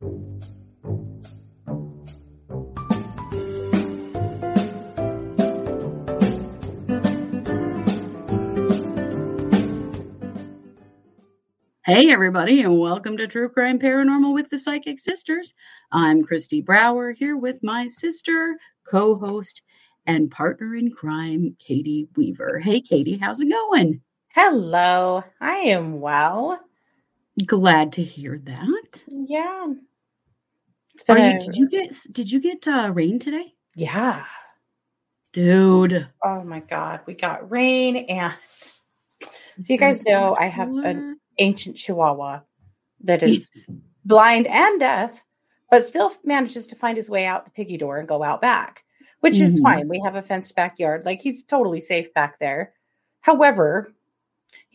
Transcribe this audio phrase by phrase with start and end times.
[0.00, 0.10] Hey,
[12.12, 15.54] everybody, and welcome to True Crime Paranormal with the Psychic Sisters.
[15.90, 18.56] I'm Christy Brower here with my sister,
[18.88, 19.62] co host,
[20.06, 22.60] and partner in crime, Katie Weaver.
[22.60, 24.00] Hey, Katie, how's it going?
[24.28, 26.60] Hello, I am well.
[27.44, 29.04] Glad to hear that.
[29.08, 29.74] Yeah.
[31.08, 33.54] Are you, did you get did you get uh, rain today?
[33.74, 34.24] Yeah.
[35.32, 36.08] Dude.
[36.24, 38.34] Oh my god, we got rain and
[39.62, 42.40] so you guys know I have an ancient chihuahua
[43.02, 43.50] that is
[44.04, 45.20] blind and deaf,
[45.70, 48.84] but still manages to find his way out the piggy door and go out back,
[49.20, 49.54] which mm-hmm.
[49.54, 49.88] is fine.
[49.88, 51.04] We have a fenced backyard.
[51.04, 52.72] Like he's totally safe back there.
[53.20, 53.92] However,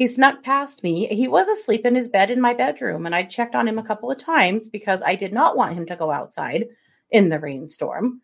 [0.04, 1.08] he snuck past me.
[1.08, 3.84] He was asleep in his bed in my bedroom, and I checked on him a
[3.84, 6.66] couple of times because I did not want him to go outside
[7.10, 8.22] in the rainstorm.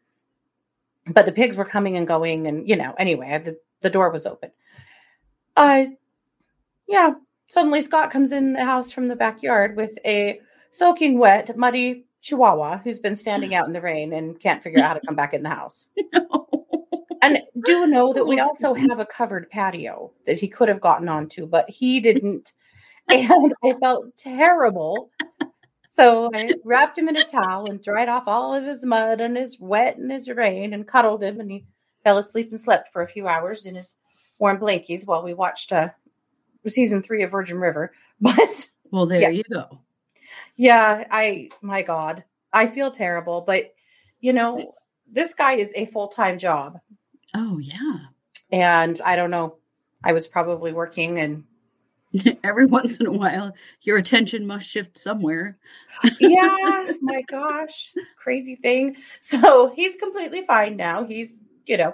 [1.07, 4.25] But the pigs were coming and going, and you know, anyway, the, the door was
[4.25, 4.51] open.
[5.55, 5.85] Uh,
[6.85, 7.11] yeah,
[7.49, 10.41] Suddenly, Scott comes in the house from the backyard with a
[10.71, 14.87] soaking wet, muddy chihuahua who's been standing out in the rain and can't figure out
[14.87, 15.85] how to come back in the house.
[16.13, 16.48] No.
[17.21, 21.09] And do know that we also have a covered patio that he could have gotten
[21.09, 22.53] onto, but he didn't.
[23.11, 25.09] And I felt terrible.
[25.87, 29.35] So I wrapped him in a towel and dried off all of his mud and
[29.35, 31.39] his wet and his rain and cuddled him.
[31.39, 31.65] And he
[32.03, 33.95] fell asleep and slept for a few hours in his
[34.37, 35.95] warm blankies while we watched a
[36.67, 37.93] season three of Virgin River.
[38.21, 39.29] But well, there yeah.
[39.29, 39.79] you go.
[40.55, 43.73] Yeah, I my God, I feel terrible, but
[44.19, 44.75] you know,
[45.09, 46.79] this guy is a full time job.
[47.33, 47.97] Oh yeah,
[48.51, 49.55] and I don't know.
[50.03, 51.43] I was probably working and
[52.43, 55.59] every once in a while your attention must shift somewhere
[56.19, 61.33] yeah my gosh crazy thing so he's completely fine now he's
[61.67, 61.93] you know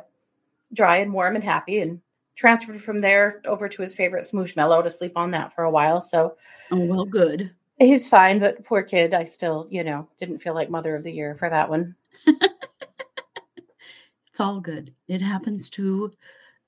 [0.73, 2.00] dry and warm and happy and
[2.35, 6.02] transferred from there over to his favorite smooshmallow to sleep on that for a while.
[6.02, 6.35] So,
[6.72, 7.52] oh well, good.
[7.79, 11.12] He's fine, but poor kid, I still, you know, didn't feel like mother of the
[11.12, 11.96] year for that one.
[14.35, 14.94] it's all good.
[15.07, 16.12] It happens to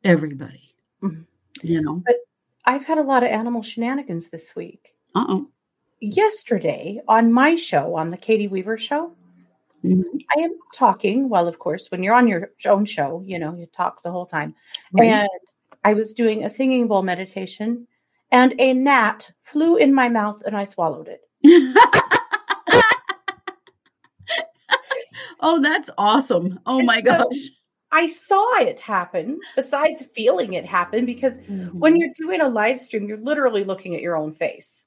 [0.05, 0.73] everybody,
[1.03, 1.19] mm-hmm.
[1.61, 2.01] you know.
[2.05, 2.15] But
[2.63, 4.93] I've had a lot of animal shenanigans this week.
[5.13, 5.47] Uh oh.
[5.99, 9.11] Yesterday on my show, on the Katie Weaver show,
[9.83, 10.17] Mm-hmm.
[10.35, 11.29] I am talking.
[11.29, 14.25] Well, of course, when you're on your own show, you know, you talk the whole
[14.25, 14.55] time.
[14.91, 15.09] Right.
[15.09, 15.29] And
[15.83, 17.85] I was doing a singing bowl meditation,
[18.31, 21.21] and a gnat flew in my mouth, and I swallowed it.
[25.41, 26.59] oh, that's awesome!
[26.65, 27.49] Oh my gosh.
[27.91, 31.77] I saw it happen, besides feeling it happen, because mm-hmm.
[31.77, 34.83] when you're doing a live stream, you're literally looking at your own face.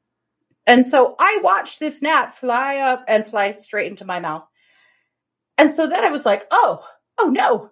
[0.67, 4.45] And so I watched this gnat fly up and fly straight into my mouth.
[5.59, 6.85] And so then I was like, oh,
[7.19, 7.71] oh no.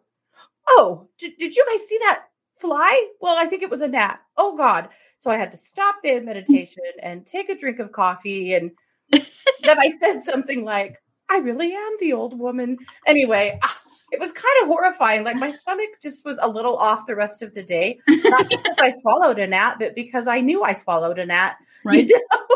[0.67, 2.25] Oh, did, did you guys see that
[2.59, 3.09] fly?
[3.21, 4.21] Well, I think it was a gnat.
[4.37, 4.89] Oh God.
[5.19, 8.55] So I had to stop the meditation and take a drink of coffee.
[8.55, 8.71] And
[9.11, 10.97] then I said something like,
[11.31, 12.79] I really am the old woman.
[13.07, 13.81] Anyway, ah,
[14.11, 15.25] it was kind of horrifying.
[15.25, 17.99] Like my stomach just was a little off the rest of the day.
[18.09, 21.57] Not because I swallowed a gnat, but because I knew I swallowed a gnat.
[21.85, 22.09] Right.
[22.09, 22.47] You know?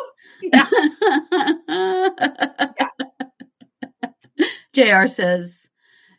[1.69, 2.09] yeah.
[2.79, 2.89] yeah.
[4.73, 5.69] JR says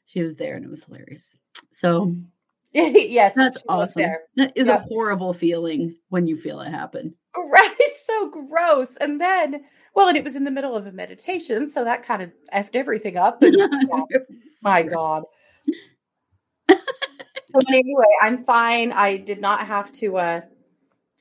[0.06, 1.36] she was there and it was hilarious.
[1.72, 2.16] So
[2.74, 4.14] yes, that's awesome.
[4.36, 4.82] That is yep.
[4.82, 7.14] a horrible feeling when you feel it happen.
[7.36, 7.76] Right.
[7.80, 8.96] It's so gross.
[8.98, 9.64] And then,
[9.96, 12.76] well, and it was in the middle of a meditation, so that kind of effed
[12.76, 13.42] everything up.
[14.62, 15.24] My God.
[16.70, 16.78] so
[17.70, 18.92] anyway, I'm fine.
[18.92, 20.42] I did not have to uh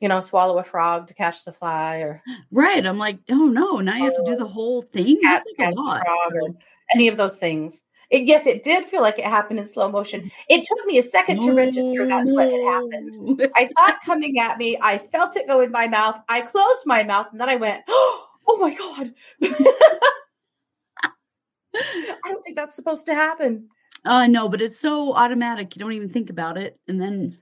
[0.02, 2.84] you know, swallow a frog to catch the fly or right.
[2.84, 5.20] I'm like, oh no, now you have to do the whole thing.
[5.22, 6.02] That's like a lot.
[6.92, 7.80] Any of those things.
[8.10, 10.28] It, yes, it did feel like it happened in slow motion.
[10.48, 13.48] It took me a second to register that's what had happened.
[13.54, 14.76] I saw it coming at me.
[14.82, 16.20] I felt it go in my mouth.
[16.28, 18.26] I closed my mouth and then I went, oh
[18.58, 19.12] my God.
[21.74, 23.68] I don't think that's supposed to happen.
[24.04, 25.76] I uh, know, but it's so automatic.
[25.76, 26.78] You don't even think about it.
[26.88, 27.38] And then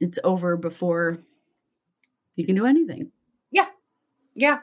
[0.00, 1.18] it's over before
[2.34, 3.10] you can do anything.
[3.50, 3.66] Yeah.
[4.34, 4.60] Yeah.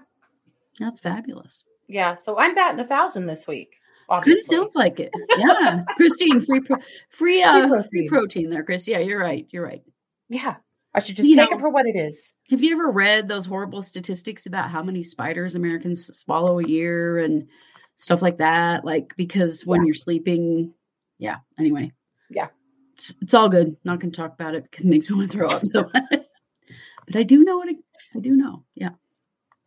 [0.80, 1.64] That's fabulous.
[1.88, 2.16] Yeah.
[2.16, 3.80] So I'm batting a thousand this week.
[4.10, 5.12] Kind of sounds like it.
[5.38, 5.84] Yeah.
[5.96, 6.78] Christine, free pro-
[7.10, 7.88] free uh free protein.
[7.90, 8.88] free protein there, Chris.
[8.88, 9.48] Yeah, you're right.
[9.50, 9.82] You're right.
[10.30, 10.56] Yeah.
[10.96, 12.34] I should just you take know, it for what it is.
[12.50, 17.18] Have you ever read those horrible statistics about how many spiders Americans swallow a year
[17.18, 17.48] and
[17.96, 18.86] stuff like that?
[18.86, 19.88] Like because when yeah.
[19.88, 20.74] you're sleeping,
[21.18, 21.38] yeah.
[21.58, 21.92] Anyway.
[22.30, 22.48] Yeah.
[22.96, 23.76] It's, it's all good.
[23.84, 25.66] Not going to talk about it because it makes me want to throw up.
[25.66, 27.76] So, but I do know what I,
[28.16, 28.64] I do know.
[28.76, 28.90] Yeah.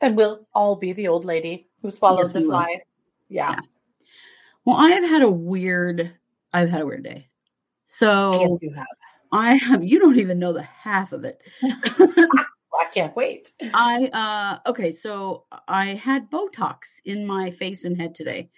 [0.00, 2.82] Then we'll all be the old lady who swallowed yes, the fly.
[3.28, 3.50] Yeah.
[3.50, 3.60] Yeah.
[4.64, 6.12] Well, I have had a weird.
[6.52, 7.28] I've had a weird day.
[7.86, 8.86] So Yes, you have.
[9.32, 9.84] I have.
[9.84, 11.40] You don't even know the half of it.
[11.62, 13.52] I can't wait.
[13.74, 18.50] I uh okay, so I had Botox in my face and head today.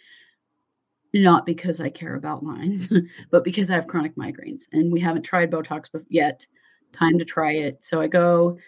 [1.14, 2.92] Not because I care about lines,
[3.30, 6.46] but because I have chronic migraines and we haven't tried Botox yet.
[6.92, 7.84] Time to try it.
[7.84, 8.58] So I go,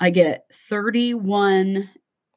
[0.00, 1.88] I get 31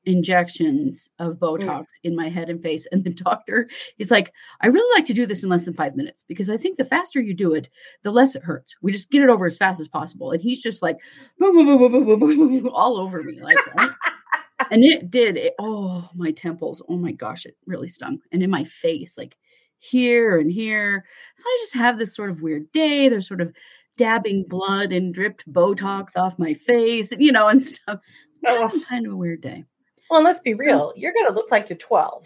[0.06, 1.40] injections of mm.
[1.40, 1.86] Botox mm.
[2.04, 2.88] in my head and face.
[2.92, 4.32] And the doctor is like,
[4.62, 6.86] I really like to do this in less than five minutes because I think the
[6.86, 7.70] faster you do it,
[8.04, 8.74] the less it hurts.
[8.82, 10.32] We just get it over as fast as possible.
[10.32, 10.98] And he's just like,
[11.38, 13.42] boom, boom, boom, boom, boom, boom, boom, all over me.
[13.42, 13.58] Like,
[14.72, 15.38] and it did.
[15.38, 16.82] It, oh, my temples.
[16.90, 18.20] Oh my gosh, it really stung.
[18.32, 19.36] And in my face, like
[19.80, 21.06] here and here.
[21.36, 23.10] So I just have this sort of weird day.
[23.10, 23.54] There's sort of
[23.98, 28.00] dabbing blood and dripped Botox off my face, you know, and stuff.
[28.46, 28.72] Oh.
[28.88, 29.66] Kind of a weird day.
[30.10, 30.94] Well, let's be real.
[30.96, 32.26] You're going to look like you're 12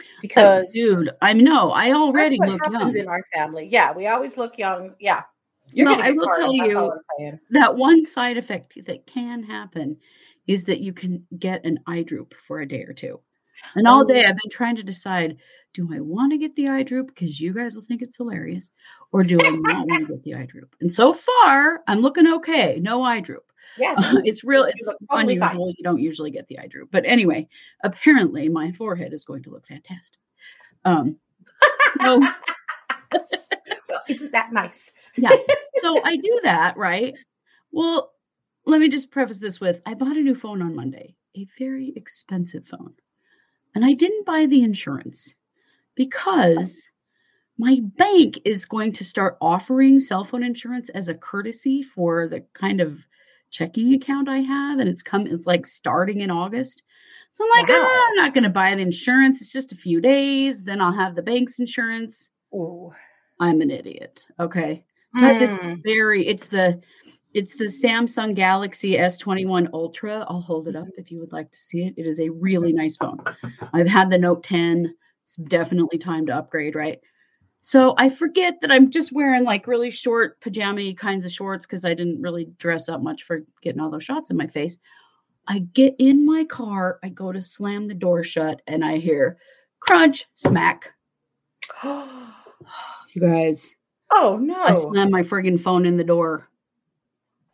[0.00, 3.04] Oh, because dude, I know I already look happens young.
[3.04, 3.66] in our family.
[3.66, 4.94] Yeah, we always look young.
[5.00, 5.22] Yeah.
[5.72, 7.40] You're No, I will tell you- all I'm saying.
[7.50, 9.96] that one side effect that can happen
[10.46, 13.20] is that you can get an eye droop for a day or two.
[13.74, 14.28] And all day Oh.
[14.28, 15.36] I've been trying to decide
[15.74, 18.70] do I want to get the eye droop because you guys will think it's hilarious,
[19.12, 20.74] or do I not want to get the eye droop?
[20.80, 22.78] And so far, I'm looking okay.
[22.80, 23.44] No eye droop.
[23.76, 23.94] Yeah.
[23.96, 24.64] Uh, it's real.
[24.64, 25.50] It's totally fine.
[25.50, 25.74] unusual.
[25.76, 27.48] You don't usually get the eye droop, but anyway,
[27.84, 30.18] apparently my forehead is going to look fantastic.
[30.84, 31.16] Um,
[32.02, 32.20] so
[33.10, 34.90] Well, isn't that nice?
[35.16, 35.30] yeah.
[35.82, 37.16] So I do that, right?
[37.72, 38.12] Well,
[38.66, 41.92] let me just preface this with I bought a new phone on Monday, a very
[41.96, 42.94] expensive phone.
[43.74, 45.36] And I didn't buy the insurance
[45.94, 46.88] because
[47.58, 52.40] my bank is going to start offering cell phone insurance as a courtesy for the
[52.54, 52.98] kind of
[53.50, 54.78] checking account I have.
[54.78, 56.82] And it's come, it's like starting in August.
[57.32, 57.84] So I'm like, Wow.
[57.84, 59.40] "Ah, I'm not going to buy the insurance.
[59.40, 60.62] It's just a few days.
[60.64, 62.30] Then I'll have the bank's insurance.
[62.52, 62.92] Oh,
[63.40, 64.26] I'm an idiot.
[64.40, 64.84] Okay.
[65.14, 65.80] So I have this Mm.
[65.84, 66.80] very it's the
[67.34, 70.24] it's the Samsung Galaxy S21 Ultra.
[70.28, 71.94] I'll hold it up if you would like to see it.
[71.96, 73.18] It is a really nice phone.
[73.74, 74.94] I've had the Note 10.
[75.24, 76.98] It's definitely time to upgrade, right?
[77.60, 81.84] So I forget that I'm just wearing like really short pajama kinds of shorts because
[81.84, 84.78] I didn't really dress up much for getting all those shots in my face.
[85.46, 89.38] I get in my car, I go to slam the door shut, and I hear
[89.80, 90.92] crunch, smack.
[93.14, 93.74] You guys,
[94.12, 94.62] oh no.
[94.64, 96.46] I slammed my friggin' phone in the door,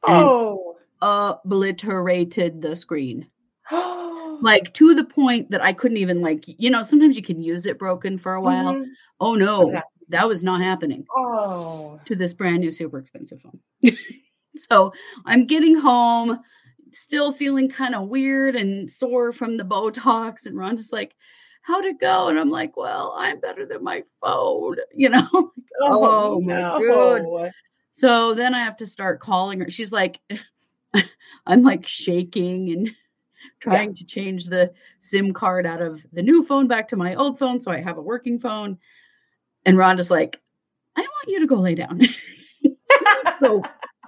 [0.03, 0.77] oh.
[1.01, 3.27] obliterated the screen.
[4.43, 7.67] Like to the point that I couldn't even like, you know, sometimes you can use
[7.67, 8.75] it broken for a while.
[8.75, 8.87] Mhm.
[9.21, 9.81] Oh no, Okay.
[10.15, 12.01] That was not happening Oh.
[12.05, 13.61] to this brand new super expensive phone.
[14.57, 14.93] so
[15.27, 16.41] I'm getting home,
[16.93, 21.15] still feeling kind of weird and sore from the Botox, and Ron just like,
[21.63, 22.29] how'd it go?
[22.29, 25.29] And I'm like, well, I'm better than my phone, you know.
[25.33, 25.51] Oh,
[25.83, 27.53] oh, my God.
[27.91, 29.71] So then I have to start calling her.
[29.71, 30.21] She's like,
[31.47, 32.91] I'm like shaking and
[33.61, 37.39] trying to change the SIM card out of the new phone back to my old
[37.39, 38.79] phone so I have a working phone.
[39.67, 40.41] And Rhonda's like,
[40.97, 42.01] I want you to go lay down.
[43.43, 43.63] go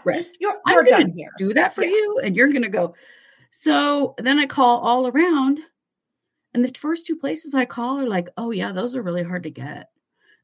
[0.05, 0.37] rest.
[0.41, 1.31] You're, I'm you're done here.
[1.39, 1.91] do that for Yeah.
[1.91, 2.95] you, and you're gonna go.
[3.51, 5.61] So then I call all around,
[6.55, 9.43] and the first two places I call are like, oh yeah, those are really hard
[9.45, 9.89] to get,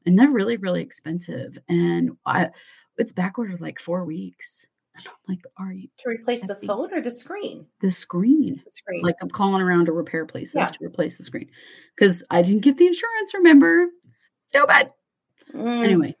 [0.05, 2.49] and they're really really expensive, and I,
[2.97, 4.65] it's back ordered like four weeks.
[4.95, 7.65] And I'm like, are you To replace the phone or the screen?
[7.81, 8.61] the screen?
[8.63, 9.01] The screen.
[9.03, 10.67] Like I'm calling around to repair places Yeah.
[10.67, 11.49] to replace the screen
[11.95, 13.33] because I didn't get the insurance.
[13.33, 13.87] Remember,
[14.51, 14.91] stupid.
[15.53, 15.83] Mm.
[15.83, 16.15] Anyway,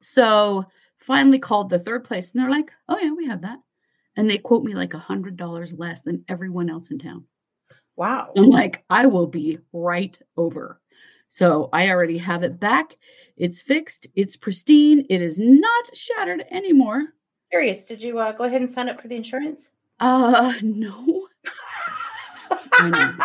[0.00, 0.64] so
[1.06, 3.58] finally called the third place and they're like, oh, yeah, we have that.
[4.16, 7.24] And they quote me like a hundred dollars less than everyone else in town.
[7.96, 8.32] Wow.
[8.36, 10.80] I'm like, I will be right over.
[11.28, 12.96] So I already have it back.
[13.36, 14.06] It's fixed.
[14.14, 15.06] It's pristine.
[15.10, 17.02] It is not shattered anymore.
[17.50, 19.68] Curious, did you uh, go ahead and sign up for the insurance?
[20.00, 21.28] Uh, no.
[22.72, 23.24] I know.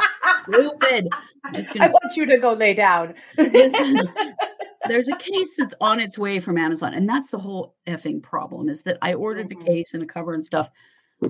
[0.52, 1.10] Stupid.
[1.54, 3.16] Just I want you to go lay down.
[4.90, 8.70] There's a case that's on its way from Amazon, and that's the whole effing problem
[8.70, 9.50] is that I ordered Mhm.
[9.50, 10.70] the case and the cover and stuff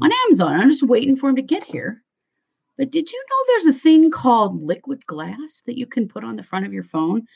[0.01, 0.55] on Amazon.
[0.59, 2.03] I'm just waiting for him to get here.
[2.77, 6.35] But did you know there's a thing called liquid glass that you can put on
[6.37, 7.27] the front of your phone?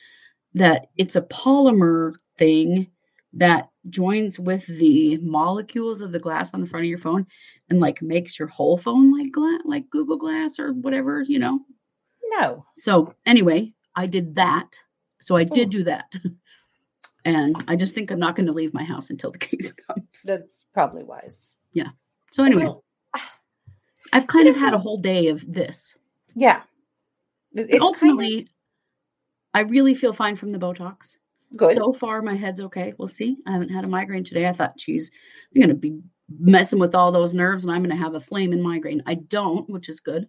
[0.55, 2.87] That it's a polymer thing
[3.33, 7.27] that joins with the molecules of the glass on the front of your phone
[7.69, 11.65] and like makes your whole phone like glass, like Google Glass or whatever, you know.
[12.39, 12.65] no.
[12.75, 14.79] So anyway, I did that.
[15.25, 15.71] So I did Oh.
[15.71, 16.13] do that.
[17.25, 20.23] And I just think I'm not going to leave my house until the case comes.
[20.25, 21.53] That's probably wise.
[21.71, 21.87] Yeah.
[22.33, 22.83] So anyway, Well,
[24.11, 25.95] I've kind of had a whole day of this.
[26.35, 26.63] yeah.
[27.53, 28.49] But kind of- ultimately,
[29.53, 31.15] I really feel fine from the Botox.
[31.55, 31.75] Good.
[31.77, 32.93] So far, my head's okay.
[32.97, 33.37] We'll see.
[33.47, 34.45] I haven't had a migraine today.
[34.47, 35.09] I thought, geez,
[35.55, 36.01] I'm going to be
[36.39, 39.01] messing with all those nerves and I'm going to have a flame in migraine.
[39.05, 40.27] I don't, which is good.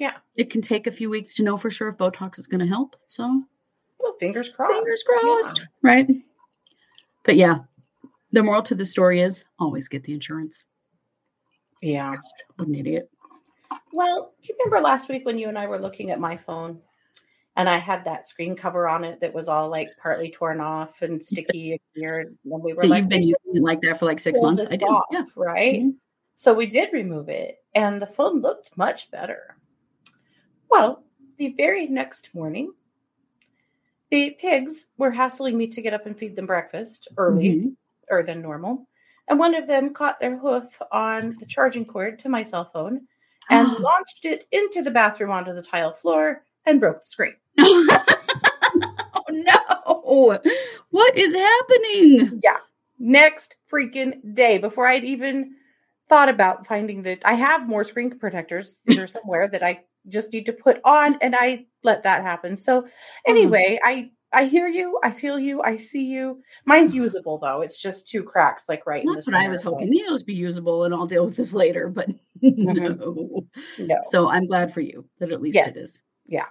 [0.00, 0.14] Yeah.
[0.34, 2.66] It can take a few weeks to know for sure if Botox is going to
[2.66, 2.96] help.
[3.06, 3.44] So,
[4.02, 4.72] well, fingers crossed.
[4.74, 5.58] Fingers crossed.
[5.58, 5.64] Yeah.
[5.82, 6.08] Right.
[7.24, 7.58] But yeah,
[8.32, 10.64] the moral to the story is always get the insurance.
[11.80, 12.14] Yeah.
[12.56, 13.10] What an idiot.
[13.92, 16.78] Well, do you remember last week when you and I were looking at my phone
[17.56, 21.02] and I had that screen cover on it that was all like partly torn off
[21.02, 22.36] and sticky and weird.
[22.50, 24.62] And we were That like, you've been using it like that for like six months.
[24.62, 24.86] this I did.
[24.88, 25.24] off," Yeah.
[25.36, 25.82] Right.
[25.82, 25.94] Mhm.
[26.36, 29.56] So we did remove it and the phone looked much better.
[30.70, 31.04] Well,
[31.36, 32.72] the very next morning,
[34.12, 37.76] the pigs were hassling me to get up and feed them breakfast early Mhm.
[38.10, 38.86] or than normal.
[39.28, 43.08] And one of them caught their hoof on the charging cord to my cell phone
[43.48, 47.36] and launched it into the bathroom onto the tile floor and broke the screen.
[47.60, 50.40] oh no!
[50.90, 52.40] What is happening?
[52.44, 52.58] Yeah.
[52.98, 55.54] Next freaking day, before I'd even
[56.08, 60.46] thought about finding that I have more screen protectors here somewhere that I just need
[60.46, 62.56] to put on, and I let that happen.
[62.56, 62.86] So
[63.26, 66.42] anyway, I I hear you, I feel you, I see you.
[66.64, 69.04] Mine's usable though; it's just two cracks, like right.
[69.04, 69.90] in That's what I was hoping.
[69.90, 71.88] Maybe it'll be usable, and I'll deal with this later.
[71.88, 72.08] But
[72.42, 73.44] no.
[73.78, 73.96] No.
[74.10, 75.76] So I'm glad for you that at least Yes.
[75.76, 76.00] it is.
[76.26, 76.46] Yeah.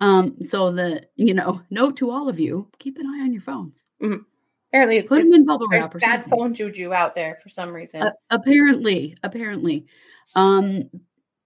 [0.00, 0.36] Um.
[0.44, 3.84] So the you know note to all of you: keep an eye on your phones.
[4.00, 6.38] Apparently, it's, Put them in bubble wrap or bad something.
[6.38, 8.02] phone juju out there for some reason.
[8.02, 9.86] Uh, apparently, apparently.
[10.34, 10.90] Um.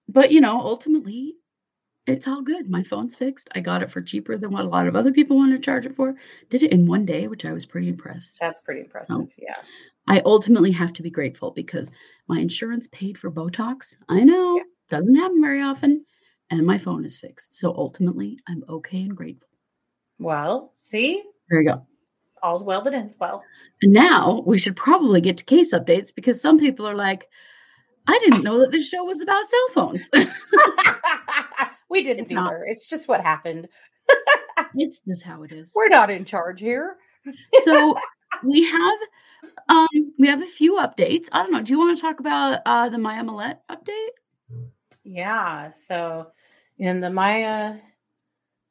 [0.07, 1.35] But you know, ultimately,
[2.05, 2.69] it's all good.
[2.69, 3.49] My phone's fixed.
[3.53, 5.85] I got it for cheaper than what a lot of other people want to charge
[5.85, 6.15] it for.
[6.49, 8.37] Did it in one day, which I was pretty impressed.
[8.39, 9.15] That's pretty impressive.
[9.15, 9.27] Oh.
[9.37, 9.55] Yeah.
[10.07, 11.91] I ultimately have to be grateful because
[12.29, 13.95] my insurance paid for Botox.
[14.07, 14.63] I know Yeah.
[14.89, 16.05] doesn't happen very often,
[16.49, 17.55] and my phone is fixed.
[17.55, 19.49] So ultimately, I'm okay and grateful.
[20.17, 21.85] Well, see, There you go.
[22.41, 23.43] all's well that ends well.
[23.81, 27.27] And now we should probably get to case updates because some people are like,
[28.07, 30.09] I didn't know that this show was about cell phones.
[31.89, 32.47] we didn't It's not.
[32.47, 32.65] either.
[32.67, 33.67] It's just what happened.
[34.75, 35.71] it's just how it is.
[35.75, 36.97] We're not in charge here.
[37.63, 37.97] so
[38.43, 38.99] we have
[39.69, 39.87] um
[40.17, 41.27] we have a few updates.
[41.31, 41.61] I don't know.
[41.61, 44.67] Do you want to talk about uh the Maya Millette update?
[45.03, 45.71] Yeah.
[45.71, 46.27] So
[46.77, 47.75] in the Maya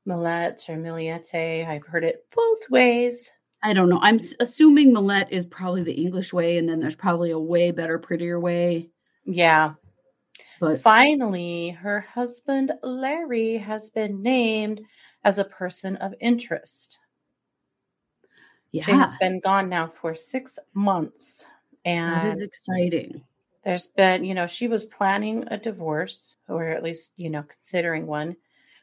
[0.06, 3.30] Millet or Miliete, I've heard it both ways.
[3.62, 3.98] I don't know.
[4.00, 7.98] I'm assuming Millette is probably the English way, and then there's probably a way better,
[7.98, 8.90] prettier way.
[9.26, 9.74] Yeah.
[10.58, 14.80] But Finally, her husband Larry has been named
[15.24, 16.98] as a person of interest.
[18.72, 21.44] yeah, She's been gone now for six months.
[21.84, 23.22] And is exciting.
[23.64, 28.06] there's been, you know, she was planning a divorce, or at least, you know, considering
[28.06, 28.36] one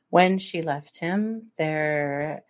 [0.10, 1.50] when she left him.
[1.58, 2.44] There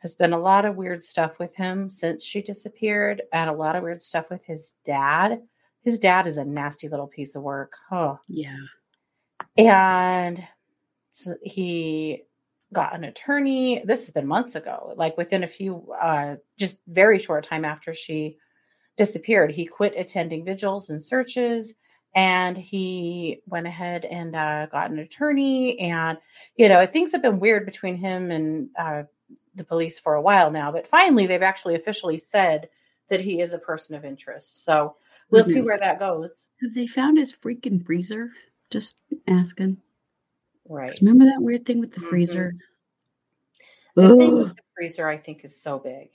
[0.00, 3.76] has been a lot of weird stuff with him since she disappeared, and a lot
[3.76, 5.42] of weird stuff with his dad.
[5.82, 7.72] His dad is a nasty little piece of work.
[7.90, 8.56] Oh, Yeah.
[9.56, 10.46] and
[11.10, 12.24] so he
[12.72, 13.82] got an attorney.
[13.84, 17.94] This has been months ago, like within a few, uh, just very short time after
[17.94, 18.36] she
[18.96, 19.50] disappeared.
[19.52, 21.74] He quit attending vigils and searches
[22.14, 25.78] and he went ahead and uh, got an attorney.
[25.78, 26.18] And,
[26.56, 29.04] you know, things have been weird between him and uh,
[29.54, 32.68] the police for a while now, but finally they've actually officially said
[33.08, 34.64] that he is a person of interest.
[34.64, 34.96] So
[35.30, 36.46] we'll Good see where that goes.
[36.62, 38.30] Have they found his freaking freezer?
[38.70, 38.96] Just
[39.26, 39.78] asking.
[40.68, 40.94] Right.
[41.00, 42.08] Remember that weird thing with the Mhm.
[42.08, 42.54] freezer?
[43.94, 46.10] The thing with the freezer, I think, is so big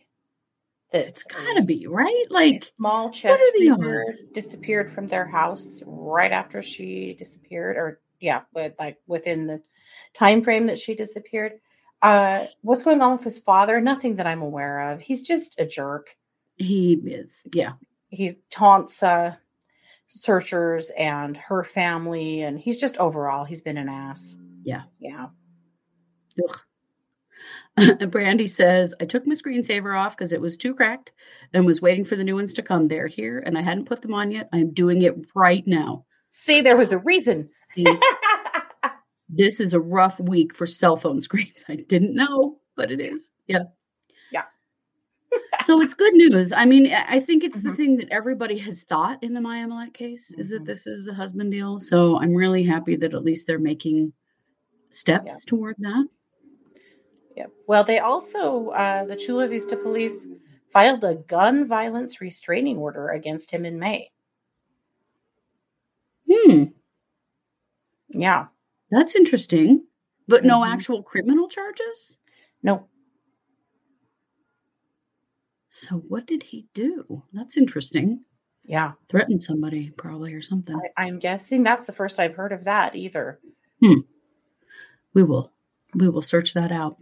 [0.91, 2.25] that it's gotta be right.
[2.29, 8.43] Like, a small chest freezer disappeared from their house right after she disappeared, or yeah,
[8.53, 9.61] but like within the
[10.13, 11.59] time frame that she disappeared.
[12.01, 13.81] Uh, what's going on with his father?
[13.81, 15.01] Nothing that I'm aware of.
[15.01, 16.15] He's just a jerk.
[16.57, 17.43] He is.
[17.53, 17.73] Yeah.
[18.09, 19.35] He taunts uh,
[20.07, 24.35] searchers and her family, and he's just overall, he's been an ass.
[24.63, 24.83] Yeah.
[24.99, 25.27] Yeah.
[26.47, 26.59] Ugh.
[28.11, 31.11] Brandy says, I took my screensaver off because it was too cracked
[31.53, 32.87] and was waiting for the new ones to come.
[32.87, 34.49] They're here and I hadn't put them on yet.
[34.53, 36.05] I'm doing it right now.
[36.29, 37.49] See, there was a reason.
[37.71, 37.85] See,
[39.29, 41.63] this is a rough week for cell phone screens.
[41.67, 43.31] I didn't know, but it is.
[43.47, 43.57] Yeah.
[43.57, 43.63] Yeah.
[45.65, 46.51] So it's good news.
[46.51, 47.77] I mean, I think it's the Mhm.
[47.77, 50.65] thing that everybody has thought in the Maya Millette case is that Mhm.
[50.65, 51.79] this is a husband deal.
[51.79, 54.13] So I'm really happy that at least they're making
[54.89, 56.07] steps toward that.
[57.35, 57.47] Yeah.
[57.67, 60.27] Well, they also, uh, the Chula Vista police
[60.69, 64.11] filed a gun violence restraining order against him in May.
[66.29, 66.63] Hmm.
[68.09, 68.47] Yeah.
[68.91, 69.85] That's interesting.
[70.25, 70.71] but no Mhm.
[70.71, 72.17] actual criminal charges.
[72.63, 72.87] No,
[75.83, 77.23] So what did he do?
[77.33, 78.21] That's interesting.
[78.63, 78.93] yeah.
[79.09, 80.75] Threatened somebody probably or something.
[80.97, 83.39] I, I'm guessing that's the first I've heard of that either.
[85.13, 85.51] We will
[85.93, 86.97] we will search that out.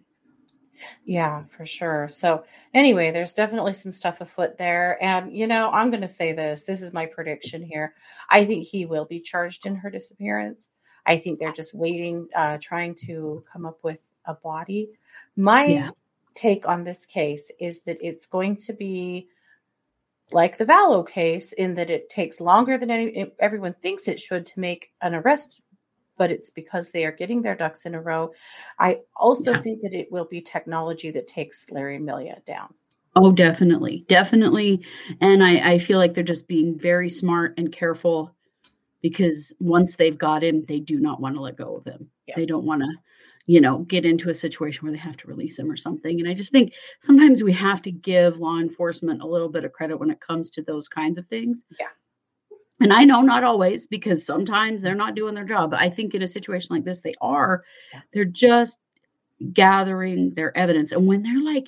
[1.05, 2.09] Yeah, for sure.
[2.09, 4.97] So, anyway, there's definitely some stuff afoot there.
[5.03, 7.93] And, you know, I'm going to say this this is my prediction here.
[8.29, 10.69] I think he will be charged in her disappearance.
[11.05, 14.89] I think they're just waiting, uh, trying to come up with a body.
[15.35, 15.89] My Yeah.
[16.33, 19.27] Take on this case is that it's going to be
[20.31, 24.45] like the Vallow case in that it takes longer than any, everyone thinks it should
[24.45, 25.59] to make an arrest,
[26.17, 28.31] but it's because they are getting their ducks in a row.
[28.79, 29.61] I also Yeah.
[29.61, 32.73] think that it will be technology that takes Larry Millette down.
[33.17, 34.05] Oh, definitely.
[34.07, 34.81] Definitely.
[35.19, 38.33] And I, I feel like they're just being very smart and careful
[39.01, 42.09] because once they've got him, they do not want to let go of him.
[42.27, 42.35] Yeah.
[42.37, 42.87] They don't want to,
[43.51, 46.21] you know, get into a situation where they have to release him or something.
[46.21, 49.73] And I just think sometimes we have to give law enforcement a little bit of
[49.73, 51.65] credit when it comes to those kinds of things.
[51.77, 51.87] Yeah.
[52.79, 55.71] And I know not always because sometimes they're not doing their job.
[55.71, 57.65] But I think in a situation like this, they are.
[57.91, 57.99] Yeah.
[58.13, 58.77] They're just
[59.51, 60.93] gathering their evidence.
[60.93, 61.67] And when they're like,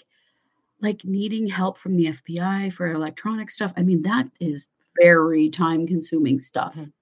[0.79, 4.69] like needing help from the FBI for electronic stuff, I mean, that is
[5.01, 6.75] very time consuming stuff.
[6.77, 6.93] Mhm.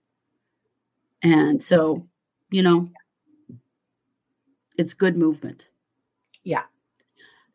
[1.21, 2.07] And so,
[2.50, 2.89] you know,
[4.78, 5.68] it's good movement.
[6.44, 6.63] Yeah.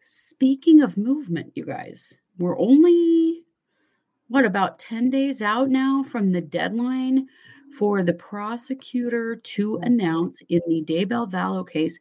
[0.01, 3.43] Speaking of movement, you guys, we're only
[4.29, 7.29] what about 10 days out now from the deadline
[7.79, 11.99] for the prosecutor to announce in the Daybell Vallow case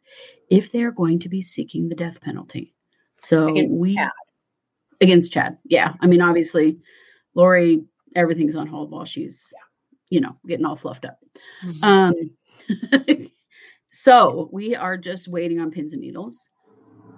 [0.50, 2.74] if they're going to be seeking the death penalty.
[3.18, 4.10] So Against we Chad.
[5.00, 5.58] against Chad.
[5.64, 5.94] Yeah.
[6.00, 6.78] I mean, obviously,
[7.34, 9.52] Lori, everything's on hold while she's,
[10.10, 11.18] you know, getting all fluffed up.
[11.64, 11.82] Mhm.
[11.84, 13.26] Um,
[13.96, 16.50] so we are just waiting on pins and needles.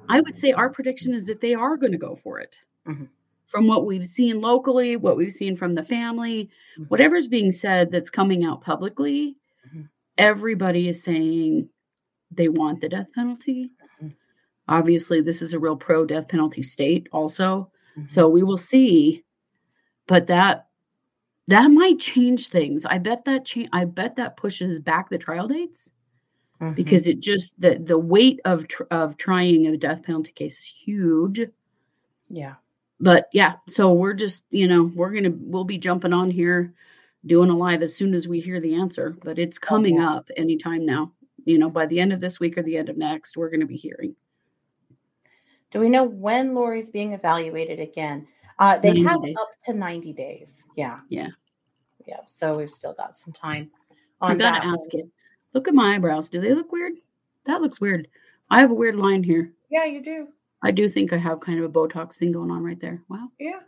[0.08, 2.56] I would say our prediction is that they are going to go for it.
[2.86, 3.08] Mhm.
[3.47, 6.86] From what we've seen locally, what we've seen from the family, Mhm.
[6.88, 9.36] whatever's being said that's coming out publicly,
[9.67, 9.88] Mhm.
[10.19, 11.69] everybody is saying
[12.30, 13.73] they want the death penalty.
[14.00, 14.14] Mhm.
[14.69, 17.73] Obviously, this is a real pro death penalty state, also.
[17.97, 18.10] Mhm.
[18.10, 19.25] So we will see,
[20.06, 20.67] but that
[21.49, 22.84] that might change things.
[22.84, 25.91] I bet that cha- I bet that pushes back the trial dates
[26.60, 26.75] Mhm.
[26.75, 30.64] because it just the the weight of tr- of trying a death penalty case is
[30.64, 31.40] huge.
[32.28, 32.54] yeah.
[33.00, 36.75] But yeah, so we're just you know we're gonna we'll be jumping on here,
[37.26, 39.10] doing a live as soon as we hear the answer.
[39.23, 40.14] But it's coming yeah.
[40.14, 41.12] up anytime now.
[41.44, 43.66] You know, by the end of this week or the end of next, we're gonna
[43.66, 44.16] be hearing.
[45.71, 48.26] Do we know when Lori's being evaluated again?
[48.58, 49.36] Uh, they have days.
[49.40, 50.56] up to 90 days.
[50.76, 50.99] Yeah.
[51.08, 51.28] Yeah.
[52.06, 52.21] Yeah.
[52.26, 53.71] So we've still got some time
[54.21, 54.73] I on gotta that.
[54.73, 55.02] ask one.
[55.02, 55.08] it.
[55.54, 56.28] Look at my eyebrows.
[56.28, 56.95] Do they look weird?
[57.45, 58.08] That looks weird.
[58.50, 59.52] I have a weird line here.
[59.71, 60.28] Yeah, you do.
[60.63, 63.02] I do think I have kind of a Botox thing going on right there.
[63.08, 63.28] Wow.
[63.39, 63.61] Yeah.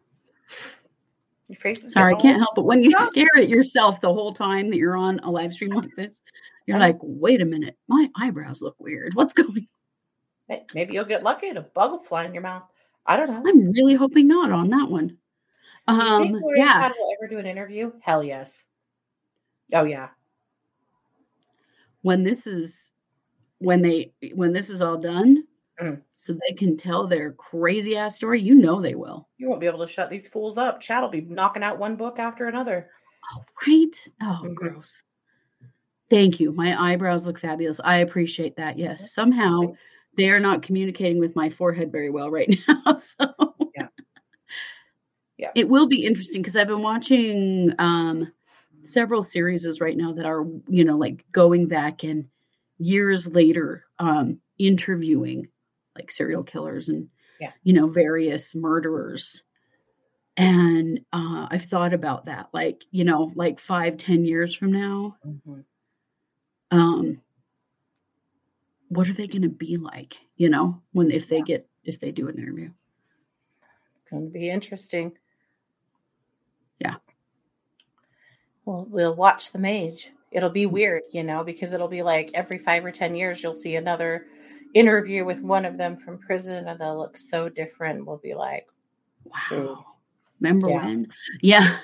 [1.48, 2.64] Your face is Sorry, I can't help it.
[2.64, 2.98] When you No.
[2.98, 6.22] stare at yourself the whole time that you're on a live stream like this,
[6.66, 9.14] you're like, wait a minute, my eyebrows look weird.
[9.14, 9.66] What's going
[10.48, 12.64] Hey, Maybe you'll get lucky and a bug will fly in your mouth.
[13.06, 13.42] I don't know.
[13.48, 15.08] I'm really hoping not on that one.
[15.88, 16.88] Do you think Um Lori yeah.
[16.88, 17.92] Will ever do an interview?
[18.00, 18.64] Hell yes.
[19.72, 20.10] Oh yeah.
[22.02, 22.92] When this is
[23.58, 25.44] when they when this is all done,
[25.80, 26.02] Mm.
[26.14, 29.28] so they can tell their crazy ass story, you know they will.
[29.38, 30.78] You won't be able to shut these fools up.
[30.80, 32.90] Chad will be knocking out one book after another.
[33.34, 34.08] Oh, right?
[34.22, 34.54] Oh, Mhm.
[34.54, 35.02] gross.
[36.10, 36.52] Thank you.
[36.52, 37.80] My eyebrows look fabulous.
[37.82, 38.78] I appreciate that.
[38.78, 39.12] Yes.
[39.14, 39.74] Somehow
[40.16, 42.96] they are not communicating with my forehead very well right now.
[42.96, 43.88] So Yeah.
[45.38, 45.52] Yeah.
[45.54, 48.30] It will be interesting because I've been watching um
[48.84, 52.28] several series right now that are, you know, like going back and
[52.78, 55.48] years later, um, interviewing
[55.96, 57.08] like serial killers and
[57.40, 57.52] Yeah.
[57.62, 59.42] you know, various murderers.
[60.36, 65.16] And uh, I've thought about that, like, you know, like five, ten years from now,
[65.26, 65.64] Mhm.
[66.70, 67.20] um,
[68.88, 70.16] what are they going to be like?
[70.36, 71.44] You know, when if they Yeah.
[71.44, 72.70] get if they do an interview.
[74.00, 75.12] It's going to be interesting.
[76.78, 76.96] Yeah.
[78.64, 80.10] Well, we'll watch the mage.
[80.30, 83.54] It'll be weird, you know, because it'll be like every five or 10 years, you'll
[83.54, 84.26] see another
[84.74, 88.06] interview with one of them from prison and they'll look so different.
[88.06, 88.66] We'll be like,
[89.50, 89.84] Wow.
[90.40, 90.84] Remember Yeah.
[90.86, 91.08] when?
[91.42, 91.78] Yeah.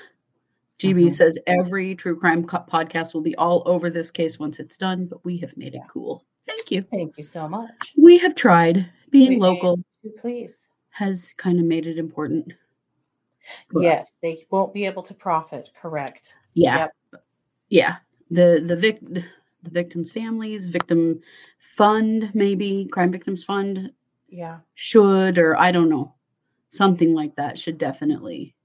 [0.79, 1.11] GB Mhm.
[1.11, 5.05] says every true crime co- podcast will be all over this case once it's done,
[5.07, 6.23] but we have made it cool.
[6.45, 6.83] Thank you.
[6.83, 7.93] thank you so much.
[7.97, 8.89] We have tried.
[9.09, 9.79] Being We- local
[10.17, 10.57] Please.
[10.91, 12.51] has kind of made it important.
[12.51, 13.81] us.
[13.81, 15.69] Yes, they won't be able to profit.
[15.79, 16.35] Correct.
[16.57, 16.77] Yeah.
[17.13, 17.23] Yep.
[17.69, 17.95] Yeah.
[18.31, 19.23] The the vic the
[19.69, 21.21] victims' families, victim
[21.75, 23.91] fund, maybe crime victims fund
[24.27, 24.59] Yeah.
[24.73, 26.15] should, or I don't know,
[26.69, 28.55] something like that should definitely,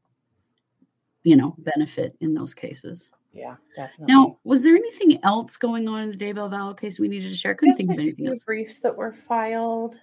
[1.22, 3.10] you know, benefit in those cases.
[3.32, 4.14] Yeah, definitely.
[4.14, 7.36] Now, was there anything else going on in the Daybell Vallow case we needed to
[7.36, 7.52] share?
[7.52, 8.44] I couldn't There's think of anything else.
[8.44, 9.96] briefs that were filed.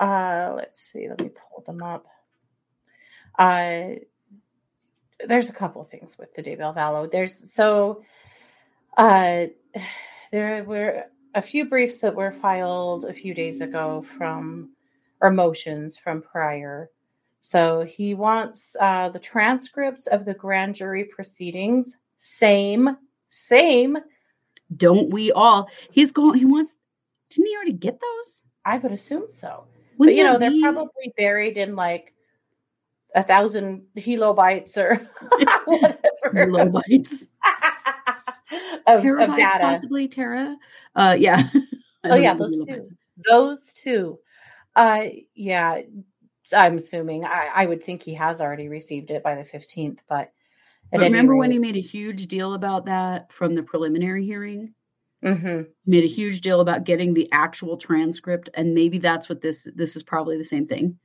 [0.00, 1.08] Uh, let's see.
[1.08, 2.06] Let me pull them up.
[3.38, 3.96] Uh,
[5.26, 7.10] there's a couple things with the Daybell Vallow.
[7.10, 8.02] There's so
[8.96, 9.46] uh,
[10.32, 14.70] there were a few briefs that were filed a few days ago from
[15.20, 16.90] or motions from prior.
[17.40, 21.94] So he wants uh, the transcripts of the grand jury proceedings.
[22.18, 22.96] Same,
[23.28, 23.98] same.
[24.74, 25.68] Don't we all?
[25.90, 26.38] He's going.
[26.38, 26.74] He wants.
[27.30, 28.42] Didn't he already get those?
[28.64, 29.66] I would assume so.
[29.66, 32.13] but Wouldn't you know, that they're probably buried in like
[33.14, 34.96] a thousand kilobytes or
[35.66, 36.00] whatever
[36.32, 37.28] kilobytes.
[38.86, 39.58] of, of data.
[39.60, 40.56] possibly Tera.
[40.94, 41.48] Uh, yeah.
[42.06, 42.82] Oh yeah, those two.
[43.30, 44.18] Those two.
[44.76, 45.80] Uh, yeah.
[46.54, 47.24] I'm assuming.
[47.24, 50.30] I, I would think he has already received it by the 15th, but.
[50.92, 54.74] But remember when he made a huge deal about that from the preliminary hearing?
[55.22, 59.40] hmm He made a huge deal about getting the actual transcript, and maybe that's what
[59.40, 60.98] this this is probably the same thing.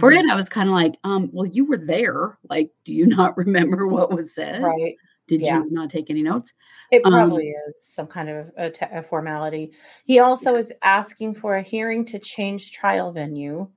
[0.00, 0.26] For Mm-hmm.
[0.26, 2.38] it, I was kind of like, um, well, you were there.
[2.48, 4.62] Like, do you not remember what was said?
[4.62, 4.96] Right.
[5.28, 5.62] Did yeah.
[5.62, 6.52] you not take any notes?
[6.90, 9.72] It Um, probably is some kind of a, formality.
[10.04, 13.68] He also is asking for a hearing to change trial venue.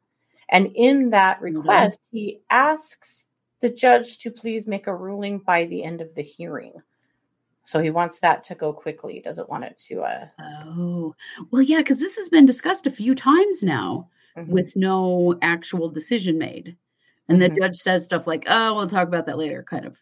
[0.50, 1.44] And in that Mm-hmm.
[1.44, 3.26] request, he asks
[3.62, 6.74] the judge to please make a ruling by the end of the hearing.
[7.64, 9.14] So he wants that to go quickly.
[9.16, 11.16] He doesn't want it to uh Oh,
[11.52, 14.48] well, yeah, because this has been discussed a few times now mhm.
[14.48, 16.76] with no actual decision made.
[17.30, 17.58] And the Mhm.
[17.58, 19.98] judge says stuff like, oh, we'll talk about that later, kind of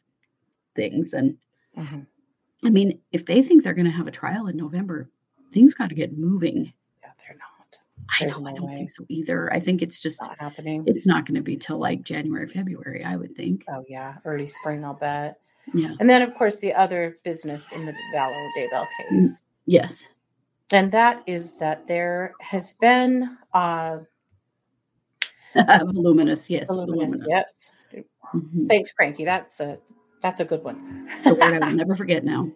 [0.76, 1.13] things.
[1.13, 1.38] And
[1.78, 2.06] Mhm.
[2.63, 5.10] I mean, if they think they're going to have a trial in November,
[5.52, 6.74] things got to get moving.
[7.02, 7.78] yeah, they're not.
[8.10, 8.76] I There's know, I don't way.
[8.76, 9.52] think so either.
[9.54, 10.84] I think it's just, Not happening.
[10.88, 13.65] it's not going to be till like January, February, I would think.
[13.69, 15.39] oh yeah, early spring, I'll bet.
[15.74, 15.95] Yeah.
[16.00, 19.41] And then of course the other business in the Vallow Daybell case.
[19.65, 20.08] Yes.
[20.71, 24.00] And that is that there has been uh
[25.94, 26.50] voluminous.
[26.50, 26.68] Yes.
[26.68, 27.28] voluminous, Voluminous.
[27.28, 27.72] yes.
[28.34, 28.68] Mhm.
[28.68, 29.26] Thanks, Frankie.
[29.26, 29.78] That's a
[30.22, 31.08] that's a good one.
[31.26, 32.52] A word I will never forget now.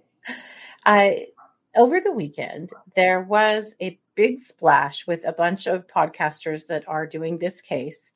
[0.86, 1.28] I
[1.76, 7.06] over the weekend there was a big splash with a bunch of podcasters that are
[7.06, 8.12] doing this case.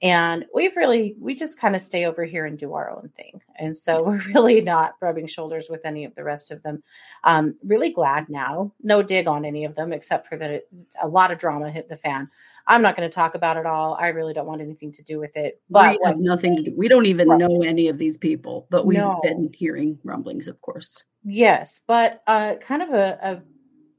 [0.00, 3.40] And we've really we just kind of stay over here and do our own thing.
[3.58, 6.82] And so we're really not rubbing shoulders with any of the rest of them.
[7.24, 8.72] Um, really glad now.
[8.82, 10.68] No dig on any of them except for that it,
[11.02, 12.30] a lot of drama hit the fan.
[12.66, 13.96] I'm not going to talk about it all.
[14.00, 15.60] I really don't want anything to do with it.
[15.68, 16.74] But we have nothing to do.
[16.76, 19.20] We don't even know any of these people, but we've No.
[19.22, 20.96] been hearing rumblings, of course.
[21.24, 23.42] Yes, but uh, kind of a, a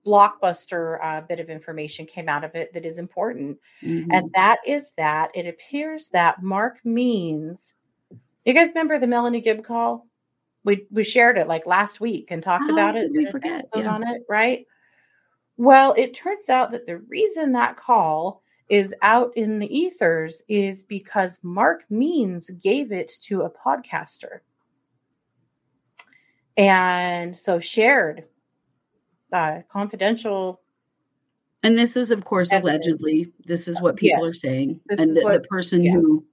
[0.10, 4.08] blockbuster uh, bit of information came out of it that is important, Mhm.
[4.12, 7.76] and that is that it appears that Mark Means.
[8.45, 10.08] You guys remember the Melanie Gibb call?
[10.63, 13.12] We we shared it like last week and talked How about it.
[13.12, 13.65] we forget?
[13.76, 13.88] Yeah.
[13.93, 14.65] on it, right?
[15.58, 20.84] Well, it turns out that the reason that call is out in the ethers is
[20.84, 24.39] because Mark Means gave it to a podcaster.
[26.58, 28.26] And so shared
[29.32, 30.62] uh, confidential.
[31.63, 32.86] And this is, of course, Evidence.
[32.86, 33.34] allegedly.
[33.46, 34.32] This is what people Yes.
[34.32, 35.92] are saying, This and the, the person yeah.
[35.94, 36.26] who,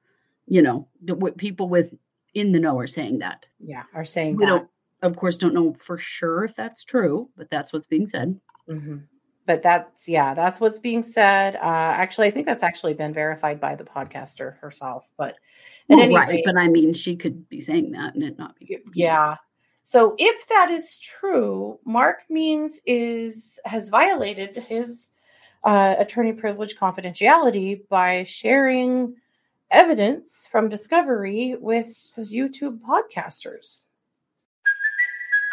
[0.47, 1.93] you know, the, what people with
[2.35, 3.45] in the know are saying that.
[3.59, 4.51] Yeah, are saying We that.
[4.51, 4.69] don't,
[5.03, 8.39] of course, don't know for sure if that's true, but that's what's being said.
[8.69, 9.03] Mhm.
[9.47, 11.57] But that's yeah, that's what's being said.
[11.57, 15.07] Uh, actually, I think that's actually been verified by the podcaster herself.
[15.17, 15.37] But
[15.89, 18.79] Well, right, rate, but I mean, she could be saying that and it not be.
[18.95, 19.37] yeah.
[19.87, 25.07] So if that is true, Mark Means is has violated his
[25.63, 29.15] uh, attorney privilege confidentiality by sharing
[29.71, 31.87] evidence from discovery with
[32.19, 33.83] YouTube podcasters.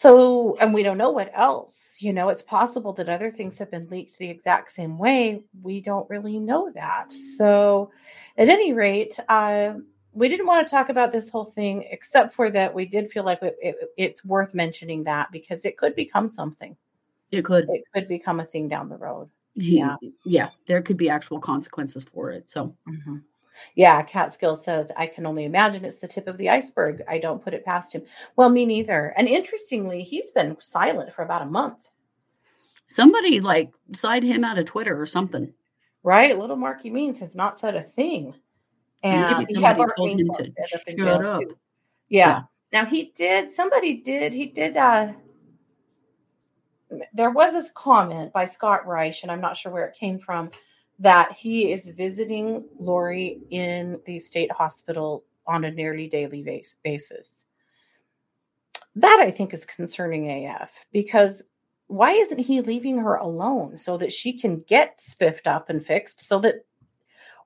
[0.00, 1.96] So, and we don't know what else.
[1.98, 5.42] You know, it's possible that other things have been leaked the exact same way.
[5.62, 7.12] We don't really know that.
[7.12, 7.90] So,
[8.38, 9.74] at any rate, uh,
[10.14, 13.24] we didn't want to talk about this whole thing, except for that we did feel
[13.24, 16.74] like it, it, it's worth mentioning that because it could become something.
[17.30, 17.68] It could.
[17.68, 19.28] it could become a thing down the road.
[19.54, 19.96] Yeah.
[20.24, 22.50] yeah, there could be actual consequences for it.
[22.50, 22.74] So
[23.74, 27.02] Yeah, Catskill said, I can only imagine it's the tip of the iceberg.
[27.08, 28.02] I don't put it past him.
[28.36, 29.12] Well, me neither.
[29.16, 31.78] And interestingly, he's been silent for about a month,
[32.86, 35.52] somebody like side him out of Twitter or something.
[36.02, 36.38] right?
[36.38, 38.34] Little Marky Means has not said a thing.
[39.02, 41.40] And Maybe somebody told him to shut jail, up.
[41.40, 41.56] too.
[42.08, 42.26] Yeah.
[42.28, 42.40] Yeah.
[42.72, 45.12] Now he did, somebody did, he did, uh,
[47.12, 50.50] there was this comment by Scott Reich, and I'm not sure where it came from,
[51.00, 57.26] that he is visiting Lori in the state hospital on a nearly daily base, basis.
[58.94, 61.42] That I think is concerning AF because
[61.86, 66.20] why isn't he leaving her alone so that she can get spiffed up and fixed?
[66.20, 66.66] So that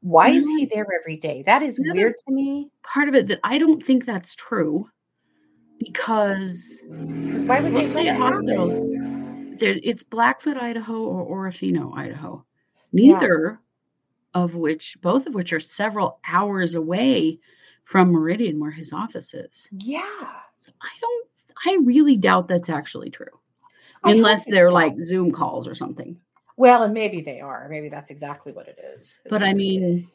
[0.01, 1.43] why is he there every day?
[1.47, 2.71] That is The other- weird to me.
[2.83, 4.91] Part of it that I don't think that's true
[5.79, 8.75] because why would they state hospitals,
[9.61, 12.45] it's Blackfoot, Idaho, or Orofino, Idaho.
[12.95, 13.13] Yeah.
[13.13, 13.61] Neither
[14.35, 17.39] of which, both of which are several hours away
[17.85, 19.69] from Meridian, where his office is.
[19.73, 20.01] Yeah.
[20.59, 21.29] So I don't,
[21.67, 23.27] I really doubt that's actually true,
[24.03, 26.17] I unless they're like Zoom calls or something.
[26.57, 27.69] Well, and maybe they are.
[27.69, 29.21] Maybe that's exactly what it is.
[29.29, 30.09] But I mean,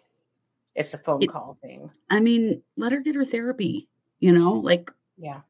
[0.74, 1.92] it's a phone it- call thing.
[2.10, 3.88] I mean, let her get her therapy.
[4.20, 5.42] You know, like Yeah.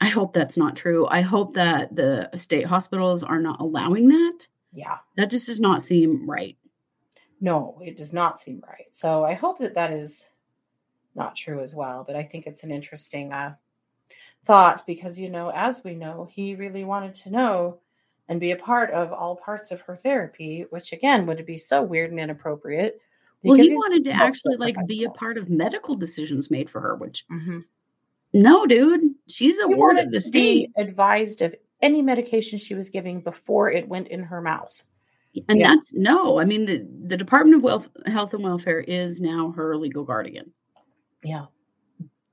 [0.00, 1.06] I hope that's not true.
[1.06, 4.48] I hope that the state hospitals are not allowing that.
[4.72, 4.98] Yeah.
[5.16, 6.56] That just does not seem right.
[7.40, 8.86] No, it does not seem right.
[8.92, 10.24] So I hope that that is
[11.14, 12.04] not true as well.
[12.06, 13.54] But I think it's an interesting uh,
[14.44, 17.80] thought because, you know, as we know, he really wanted to know
[18.28, 21.82] and be a part of all parts of her therapy, which again would be so
[21.82, 23.00] weird and inappropriate.
[23.42, 26.94] Well, he wanted to actually like be a part of medical decisions made for her,
[26.94, 27.64] which Mhm.
[28.32, 33.20] no, dude, she's a ward of the state, advised of any medication she was giving
[33.20, 34.82] before it went in her mouth.
[35.48, 35.70] and yeah.
[35.70, 36.38] that's no.
[36.38, 40.52] I mean, the the Department of Wealth, Health and Welfare is now her legal guardian.
[41.22, 41.46] Yeah.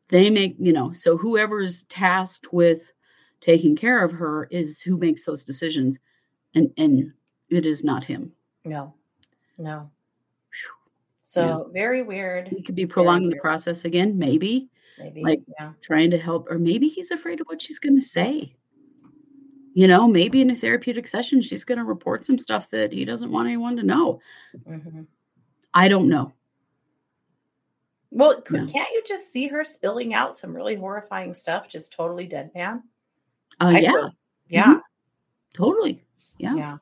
[0.09, 2.91] They make you know, so whoever's tasked with
[3.41, 5.99] taking care of her is who makes those decisions,
[6.55, 7.13] and and
[7.49, 8.31] it is not him.
[8.65, 8.93] No.
[9.57, 9.89] No.
[10.51, 10.69] Phew.
[11.23, 12.47] So very weird.
[12.47, 15.21] He could be prolonging the process again, maybe Maybe.
[15.23, 15.71] like- yeah.
[15.81, 18.55] trying to help, or maybe he's afraid of what she's going to say.
[19.73, 23.05] You know, maybe in a therapeutic session, she's going to report some stuff that he
[23.05, 24.19] doesn't want anyone to know.
[24.65, 25.01] hmm
[25.73, 26.33] I don't know.
[28.11, 32.27] Well, could, can't you just see her spilling out some really horrifying stuff, just totally
[32.27, 32.81] deadpan?
[33.61, 34.11] Uh, I yeah, could.
[34.49, 34.79] Yeah.
[35.55, 36.03] totally.
[36.39, 36.55] Yeah.
[36.55, 36.77] Yeah.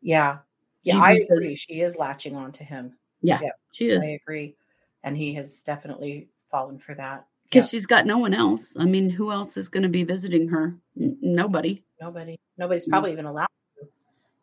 [0.00, 0.38] Yeah.
[0.82, 1.00] Yeah.
[1.00, 1.56] I just agree.
[1.56, 2.96] She is latching on to him.
[3.20, 4.56] Yeah, Yeah, she is I agree.
[5.02, 7.26] And he has definitely fallen for that.
[7.50, 8.76] Because she's got no one else.
[8.78, 10.76] I mean, who else is going to be visiting her?
[11.00, 11.84] N- nobody.
[12.00, 12.90] Nobody, nobody's Mm.
[12.90, 13.48] probably even allowed
[13.80, 13.88] to,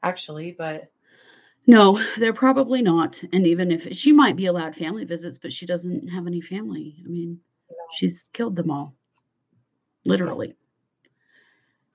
[0.03, 0.91] actually, but
[1.67, 3.23] No, they're probably not.
[3.31, 7.01] And even if she might be allowed family visits, but she doesn't have any family.
[7.05, 7.39] I mean,
[7.93, 8.95] she's killed them all,
[10.05, 10.55] literally.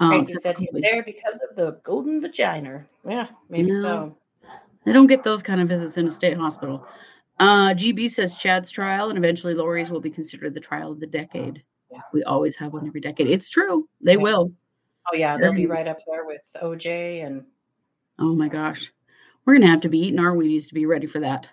[0.00, 2.86] Um, Frankie except said for he's there because of the golden vagina.
[3.04, 3.82] Yeah, maybe No.
[3.82, 4.18] so.
[4.84, 6.86] They don't get those kind of visits in a state hospital.
[7.40, 11.06] Uh, GB says Chad's trial and eventually Lori's will be considered the trial of the
[11.06, 11.62] decade.
[12.12, 13.28] We always have one every decade.
[13.28, 13.88] It's true.
[14.00, 14.52] They will.
[15.12, 17.44] Oh yeah, they'll be right up there with OJ and
[18.18, 18.92] Oh my gosh.
[19.44, 21.46] We're going to have to be eating our Wheaties to be ready for that.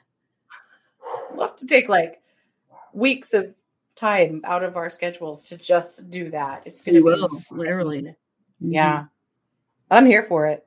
[1.34, 2.22] we'll have to take like
[2.94, 3.54] weeks of
[3.96, 6.64] time out of our schedules to just do that.
[6.66, 8.02] It's gonna will, be literally.
[8.02, 8.16] Mhm.
[8.60, 9.06] Yeah.
[9.90, 10.65] I'm here for it.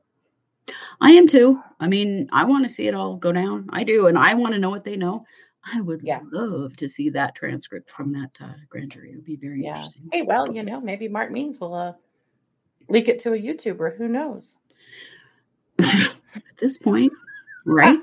[1.01, 1.61] I am too.
[1.81, 3.69] I mean, I want to see it all go down.
[3.73, 4.07] I do.
[4.07, 5.25] And I want to know what they know.
[5.73, 6.21] I would Yeah.
[6.33, 9.13] love to see that transcript from that uh, grand jury.
[9.13, 9.75] It would be very Yeah.
[9.75, 10.09] interesting.
[10.13, 11.93] Hey, well, you know, maybe Mark Means will uh
[12.89, 13.97] leak it to a YouTuber.
[13.97, 14.55] Who knows?
[15.81, 17.13] At this point,
[17.67, 17.99] right?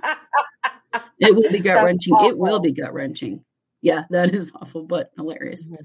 [1.19, 2.17] It will be gut wrenching.
[2.19, 3.43] It will be gut wrenching.
[3.81, 5.67] Yeah, that is awful, but hilarious.
[5.67, 5.77] Mhm.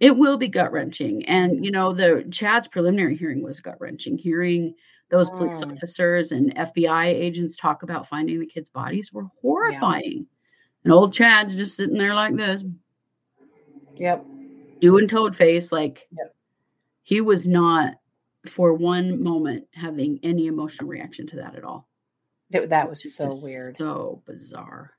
[0.00, 1.26] It will be gut wrenching.
[1.26, 4.16] And, you know, the Chad's preliminary hearing was gut wrenching.
[4.18, 4.74] Hearing
[5.10, 5.72] those police Mm.
[5.72, 10.26] officers and FBI agents talk about finding the kids' bodies were horrifying.
[10.84, 12.64] And old Chad's just sitting there like this,
[13.96, 14.24] Yep.
[14.80, 15.72] doing toad face.
[15.72, 16.34] Like Yep.
[17.02, 17.94] he was not
[18.46, 21.88] for one moment having any emotional reaction to that at all.
[22.50, 23.76] That, that was so weird.
[23.76, 24.96] So bizarre.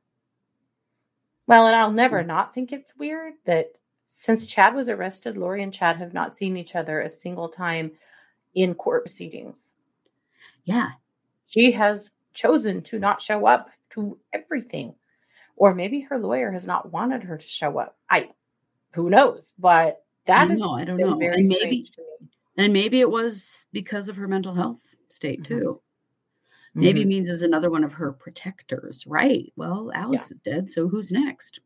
[1.47, 3.71] Well, and I'll never not think it's weird that
[4.09, 7.91] since Chad was arrested, Lori and Chad have not seen each other a single time
[8.53, 9.70] in court proceedings.
[10.71, 10.91] Yeah.
[11.47, 14.95] She has chosen to not show up to everything.
[15.57, 17.97] Or maybe her lawyer has not wanted her to show up.
[18.09, 18.29] I
[18.93, 19.53] who knows?
[19.59, 20.59] But that is.
[20.61, 21.17] I don't know.
[21.17, 22.27] very And maybe strange to me.
[22.57, 25.45] And maybe it was because of her mental health state Mhm.
[25.47, 25.81] too.
[26.73, 27.07] Maybe Mhm.
[27.07, 29.51] Means is another one of her protectors, right?
[29.57, 31.59] Well, Alex is dead, so who's next?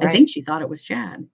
[0.00, 1.28] I think she thought it was Chad.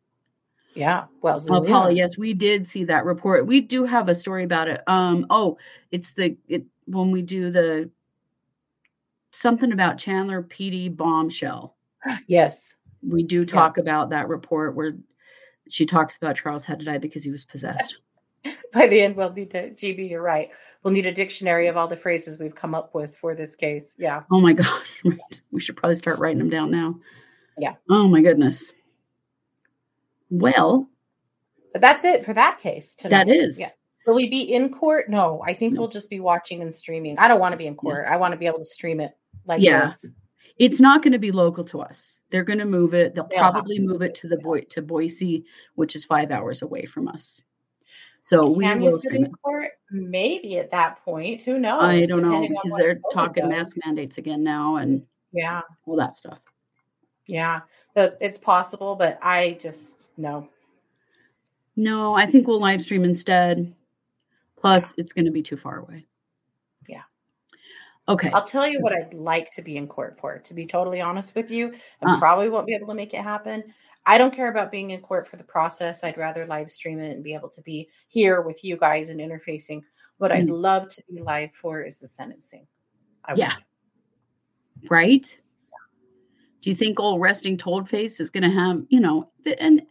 [0.75, 1.07] Yeah.
[1.23, 3.47] Well, Oh, Paula, yes, we did see that report.
[3.47, 4.83] We do have a story about it.
[4.89, 5.57] Um, oh,
[5.91, 7.91] it's the it when we do the
[9.33, 11.77] something about Chandler PD bombshell.
[12.27, 12.75] Yes.
[13.07, 14.97] We do talk about that report where
[15.69, 17.97] she talks about Charles had to die because he was possessed.
[18.73, 20.51] By the end, we'll need to, GB, you're right.
[20.83, 23.95] We'll need a dictionary of all the phrases we've come up with for this case.
[23.99, 24.23] Yeah.
[24.31, 25.41] Oh my gosh, right.
[25.51, 27.01] We should probably start writing them down now.
[27.59, 27.75] Yeah.
[27.89, 28.73] Oh my goodness.
[30.31, 30.89] Well,
[31.73, 32.95] But that's it for that case.
[32.97, 33.27] Tonight.
[33.27, 33.59] that is.
[33.59, 33.71] Yeah.
[34.07, 35.09] Will we be in court?
[35.09, 35.81] No, I think No.
[35.81, 37.19] we'll just be watching and streaming.
[37.19, 38.07] I don't want to be in court.
[38.09, 39.87] I want to be able to stream it like Yeah.
[39.89, 40.07] this.
[40.59, 42.21] It's not going to be local to us.
[42.31, 43.15] They're going to move it.
[43.15, 46.85] They'll They'll probably move it to the Boy to Boise, which is five hours away
[46.85, 47.43] from us.
[48.21, 49.43] So we Can will sit stream in it.
[49.43, 49.71] court?
[49.91, 51.43] Maybe at that point.
[51.43, 51.83] Who knows?
[51.83, 53.51] I don't know because they're talking does.
[53.51, 55.63] mask mandates again now and Yeah.
[55.87, 56.39] all that stuff.
[57.27, 57.61] Yeah.
[57.95, 60.49] But it's possible, but I just no.
[61.77, 63.75] No, I think we'll live stream instead.
[64.65, 66.07] Plus, it's going to be too far away.
[66.89, 67.03] Yeah.
[68.09, 68.31] Okay.
[68.31, 70.39] I'll tell you what I'd like to be in court for.
[70.39, 72.19] To be totally honest with you, I Uh.
[72.19, 73.63] probably won't be able to make it happen.
[74.07, 76.03] I don't care about being in court for the process.
[76.03, 79.21] I'd rather live stream it and be able to be here with you guys and
[79.21, 79.83] interfacing.
[80.17, 80.59] What I'd Mm.
[80.63, 82.67] love to be live for is the sentencing.
[83.27, 83.39] I would.
[83.41, 83.57] Yeah.
[84.89, 85.39] right?
[86.63, 89.87] Do you think old resting told face is going to have, you know, th- and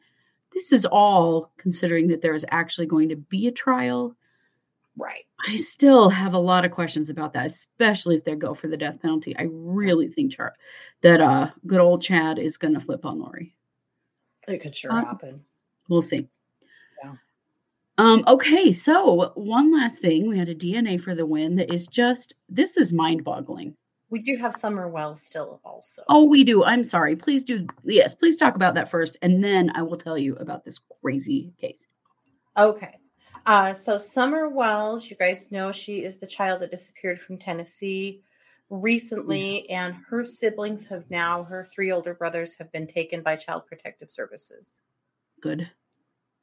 [0.52, 4.16] this is all considering that there is actually going to be a trial.
[4.98, 5.26] Right.
[5.46, 8.78] I still have a lot of questions about that, especially if they go for the
[8.78, 9.36] death penalty.
[9.38, 10.56] I really think Char-
[11.02, 13.56] that uh good old Chad is going to flip on Lori.
[14.48, 15.44] It could sure Uh, happen.
[15.90, 16.28] We'll see.
[17.04, 17.16] Yeah.
[17.98, 20.28] Um, okay, so one last thing.
[20.28, 23.76] We had a DNA for the win that is just this is mind-boggling.
[24.10, 26.04] We do have Summer Wells still also.
[26.08, 26.64] Oh, we do.
[26.64, 27.16] I'm sorry.
[27.16, 27.66] Please do.
[27.84, 31.52] Yes, please talk about that first, and then I will tell you about this crazy
[31.60, 31.88] case.
[32.56, 33.00] Okay.
[33.46, 38.24] Uh, so Summer Wells, you guys know she is the child that disappeared from Tennessee
[38.70, 43.64] recently, and her siblings have now, her three older brothers have been taken by Child
[43.68, 44.66] Protective Services.
[45.42, 45.70] Good.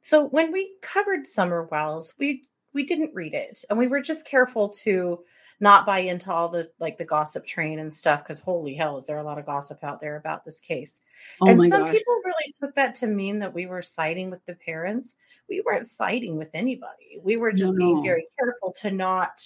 [0.01, 4.25] So when we covered Summer Wells, we we didn't read it, and we were just
[4.25, 5.19] careful to
[5.61, 9.05] not buy into all the like the gossip train and stuff because holy hell, is
[9.05, 10.99] there a lot of gossip out there about this case?
[11.39, 11.93] Oh and some gosh.
[11.93, 15.13] people really took that to mean that we were siding with the parents.
[15.47, 17.19] We weren't siding with anybody.
[17.23, 19.45] We were just No, being very careful to not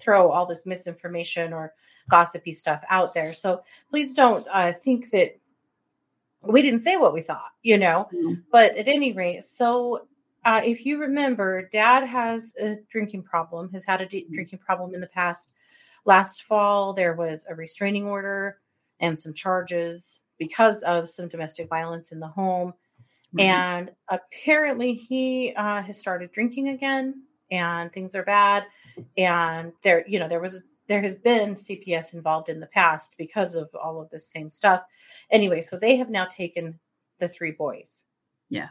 [0.00, 1.72] throw all this misinformation or
[2.10, 3.32] gossipy stuff out there.
[3.32, 5.38] So please don't uh, think that
[6.42, 8.08] we didn't say what we thought, you know.
[8.12, 8.36] No.
[8.50, 10.08] But at any rate, so
[10.46, 13.70] uh, if you remember, Dad has a drinking problem.
[13.72, 14.34] Has had a Mm-hmm.
[14.34, 15.50] drinking problem in the past.
[16.06, 18.60] Last fall, there was a restraining order
[19.00, 22.72] and some charges because of some domestic violence in the home.
[23.34, 23.40] Mhm.
[23.40, 28.66] And apparently, he uh, has started drinking again, and things are bad.
[29.16, 33.56] And there, you know, there was there has been CPS involved in the past because
[33.56, 34.82] of all of this same stuff.
[35.30, 36.78] Anyway, so they have now taken
[37.18, 38.04] the three boys.
[38.48, 38.68] Yeah.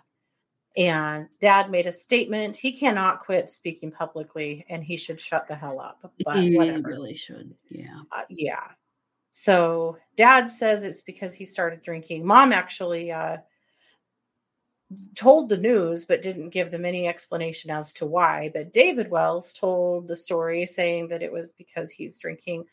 [0.77, 2.57] And dad made a statement.
[2.57, 6.11] He cannot quit speaking publicly and he should shut the hell up.
[6.25, 6.89] But he whatever.
[6.89, 7.55] really should.
[7.69, 8.01] Yeah.
[8.11, 8.67] Uh, yeah.
[9.31, 12.25] So dad says it's because he started drinking.
[12.25, 13.37] Mom actually uh,
[15.15, 18.51] told the news, but didn't give them any explanation as to why.
[18.53, 22.65] But David Wells told the story saying that it was because he's drinking.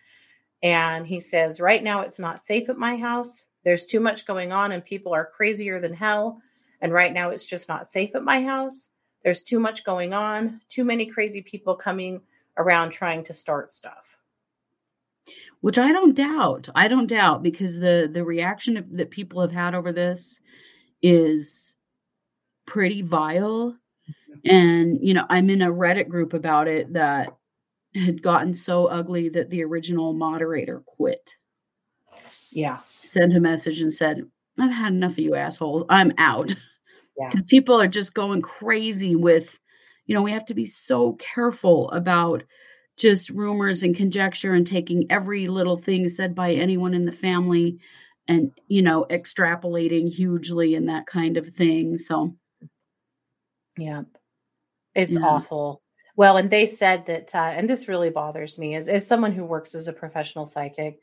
[0.62, 3.44] And he says, right now it's not safe at my house.
[3.64, 6.40] There's too much going on and people are crazier than hell.
[6.82, 8.88] And right now it's just not safe at my house.
[9.22, 12.20] There's too much going on, too many crazy people coming
[12.58, 14.16] around trying to start stuff.
[15.60, 16.68] Which I don't doubt.
[16.74, 20.40] I don't doubt because the the reaction that people have had over this
[21.02, 21.76] is
[22.66, 23.76] pretty vile.
[24.44, 27.36] And you know, I'm in a Reddit group about it that
[27.94, 31.36] had gotten so ugly that the original moderator quit.
[32.50, 32.80] Yeah.
[32.88, 34.28] Sent a message and said,
[34.58, 35.84] "I've had enough of you assholes.
[35.88, 36.56] I'm out."
[37.18, 37.28] Yeah.
[37.28, 39.58] because people are just going crazy with
[40.06, 42.42] you know we have to be so careful about
[42.96, 47.78] just rumors and conjecture and taking every little thing said by anyone in the family
[48.28, 52.34] and you know extrapolating hugely and that kind of thing so
[53.78, 54.02] Yeah.
[54.94, 55.20] It's Yeah.
[55.22, 55.82] awful.
[56.16, 59.44] Well, and they said that, uh, and this really bothers me as, as someone who
[59.44, 61.00] works as a professional psychic,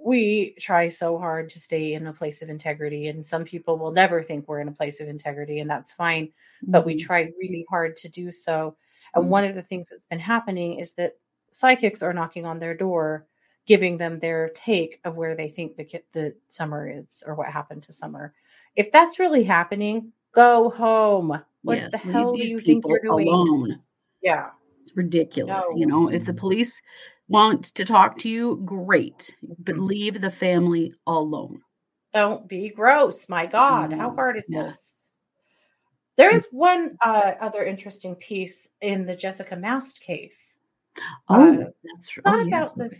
[0.00, 3.08] we try so hard to stay in a place of integrity.
[3.08, 6.32] And some people will never think we're in a place of integrity, and that's fine.
[6.62, 7.00] But we Mhm.
[7.00, 8.76] try really hard to do so.
[9.14, 11.18] And one of the things that's been happening is that
[11.50, 13.26] psychics are knocking on their door,
[13.66, 17.82] giving them their take of where they think the the summer is or what happened
[17.84, 18.34] to summer.
[18.76, 21.42] If that's really happening, go home.
[21.62, 23.28] What yes, the hell do you think you're doing?
[23.28, 23.82] alone.
[24.22, 24.50] Yeah.
[24.82, 25.66] It's ridiculous.
[25.70, 25.76] No.
[25.78, 26.80] You know, if the police
[27.28, 29.86] want to talk to you, great, but Mhm.
[29.88, 31.62] leave the family alone.
[32.12, 33.28] Don't be gross.
[33.28, 34.64] My God, how Mm, hard is yeah.
[34.68, 34.78] this?
[36.16, 40.56] There is one uh, other interesting piece in the Jessica Mast case.
[41.28, 42.96] Oh, Uh, that's not oh, yes, about the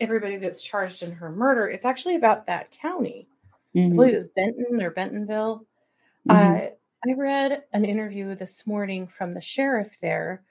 [0.00, 1.68] everybody that's charged in her murder.
[1.68, 3.28] It's actually about that county.
[3.76, 5.66] I Mhm, believe it was Benton or Bentonville.
[6.26, 6.34] mhm.
[6.34, 6.70] Uh,
[7.06, 10.42] I read an interview this morning from the sheriff there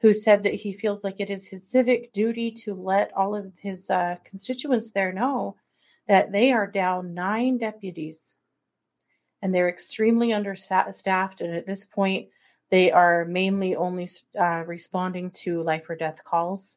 [0.00, 3.52] who said that he feels like it is his civic duty to let all of
[3.60, 5.56] his uh, constituents there know
[6.06, 8.18] that they are down nine deputies
[9.42, 11.40] and they're extremely understaffed.
[11.40, 12.28] And at this point,
[12.70, 16.76] they are mainly only uh, responding to life or death calls.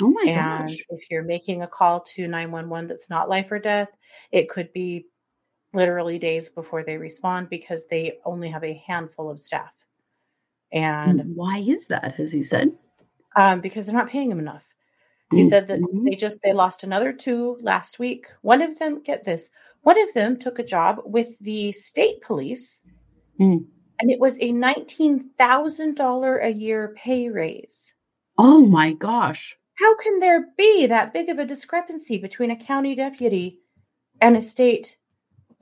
[0.00, 0.84] oh my and gosh.
[0.90, 3.88] if you're making a call to 911 that's not life or death,
[4.32, 5.06] it could be
[5.72, 9.72] literally days before they respond because they only have a handful of staff.
[10.72, 12.14] And And why is that?
[12.16, 12.72] Has he said?
[13.36, 14.66] um, because they're not paying him enough.
[15.30, 16.04] He Mm, said that mhm.
[16.04, 18.26] they just they lost another two last week.
[18.42, 19.50] One of them, get this,
[19.82, 22.80] one of them took a job with the state police,
[23.38, 23.66] Mm.
[24.00, 27.92] and it was a nineteen thousand dollar a year pay raise.
[28.38, 29.56] Oh my gosh.
[29.74, 33.60] How can there be that big of a discrepancy between a county deputy
[34.20, 34.96] and a state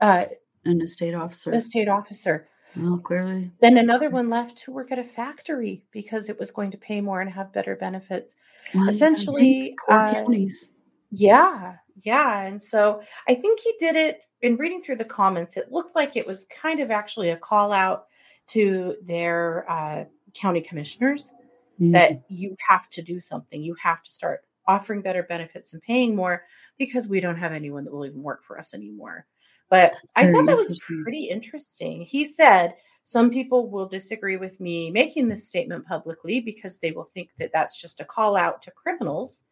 [0.01, 0.25] uh,
[0.65, 1.51] And a state officer.
[1.51, 2.47] a state officer?
[2.79, 3.51] Well, clearly.
[3.59, 7.01] Then another one left to work at a factory because it was going to pay
[7.01, 8.35] more and have better benefits.
[8.73, 10.69] Well, Essentially, uh, counties.
[11.11, 12.41] Yeah, yeah.
[12.41, 15.57] And so I think he did it in reading through the comments.
[15.57, 18.05] It looked like it was kind of actually a call out
[18.49, 21.31] to their uh, county commissioners
[21.79, 23.61] Mm, that you have to do something.
[23.61, 26.43] You have to start offering better benefits and paying more
[26.77, 29.27] because we don't have anyone that will even work for us anymore.
[29.69, 32.01] But I thought that was pretty interesting.
[32.01, 37.05] He said some people will disagree with me making this statement publicly because they will
[37.05, 39.43] think that that's just a call out to criminals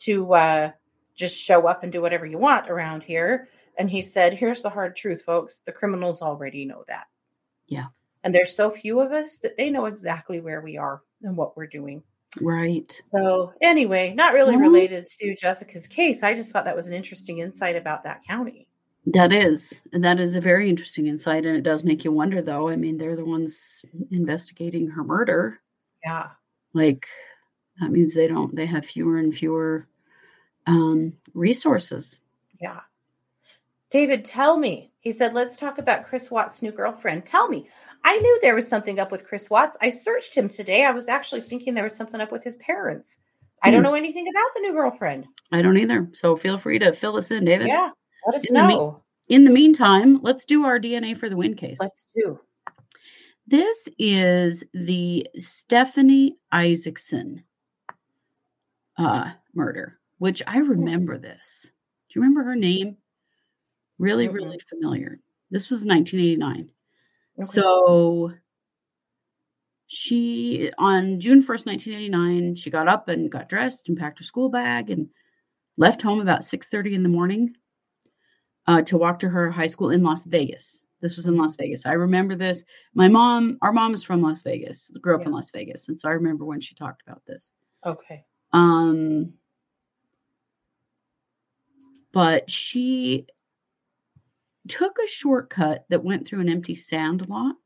[0.00, 0.70] to uh,
[1.14, 3.48] just show up and do whatever you want around here.
[3.78, 5.60] And he said, here's the hard truth, folks.
[5.64, 7.06] The criminals already know that.
[7.68, 7.86] Yeah.
[8.22, 11.56] And there's so few of us that they know exactly where we are and what
[11.56, 12.02] we're doing.
[12.40, 12.94] right.
[13.12, 16.22] So, anyway, not really related to Jessica's case.
[16.22, 18.68] I just thought that was an interesting insight about that county.
[19.06, 19.80] That is.
[19.92, 21.46] And that is a very interesting insight.
[21.46, 22.68] And it does make you wonder, though.
[22.68, 25.60] I mean, they're the ones investigating her murder.
[26.04, 26.28] Yeah.
[26.74, 27.06] Like,
[27.80, 29.88] that means they don't, they have fewer and fewer
[30.66, 32.20] um, resources.
[32.60, 32.80] Yeah.
[33.90, 34.92] David, tell me.
[35.00, 37.24] He said, let's talk about Chris Watts' new girlfriend.
[37.24, 37.68] Tell me.
[38.04, 39.78] I knew there was something up with Chris Watts.
[39.80, 40.84] I searched him today.
[40.84, 43.16] I was actually thinking there was something up with his parents.
[43.62, 43.84] I don't Hmm.
[43.84, 45.26] know anything about the new girlfriend.
[45.52, 46.08] I don't either.
[46.12, 47.68] So feel free to fill us in, David.
[47.68, 47.90] Yeah.
[48.26, 49.02] Let us In the know.
[49.28, 51.78] In the meantime, let's do our DNA for the win case.
[51.78, 52.40] Let's do.
[53.46, 57.42] This is the Stephanie Isaacson
[58.98, 61.70] uh, murder, which I remember this.
[62.08, 62.96] Do you remember her name?
[63.98, 65.20] Really, really familiar.
[65.50, 66.70] This was 1989.
[67.38, 67.46] Okay.
[67.46, 68.32] So
[69.86, 74.48] she, on June 1st, 1989, she got up and got dressed and packed her school
[74.48, 75.08] bag and
[75.76, 77.54] left home about 6.30 in the morning
[78.70, 80.84] uh, to walk to her high school in Las Vegas.
[81.00, 81.86] This was in Las Vegas.
[81.86, 82.62] I remember this.
[82.94, 85.88] My mom, our mom is from Las Vegas, grew up in Las Vegas.
[85.88, 87.50] And so I remember when she talked about this.
[87.84, 88.24] Okay.
[88.52, 89.32] Um,
[92.12, 93.26] but she
[94.68, 97.56] took a shortcut that went through an empty sand lot.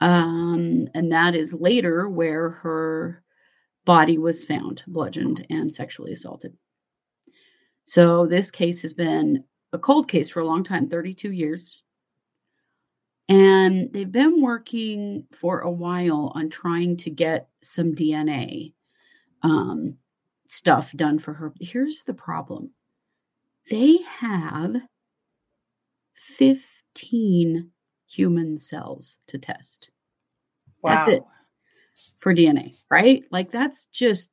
[0.00, 3.22] Um, and that is later where her
[3.84, 6.56] body was found, bludgeoned and sexually assaulted.
[7.88, 11.82] So this case has been a cold case for a long time 32 years.
[13.30, 18.74] And they've been working for a while on trying to get some DNA
[19.42, 19.96] um,
[20.48, 21.54] stuff done for her.
[21.62, 22.72] Here's the problem
[23.70, 24.76] they have
[26.36, 27.70] 15
[28.06, 29.90] human cells to test
[30.82, 30.94] Wow.
[30.94, 31.22] That's it.
[32.20, 33.24] for DNA, right?
[33.30, 34.30] Like that's just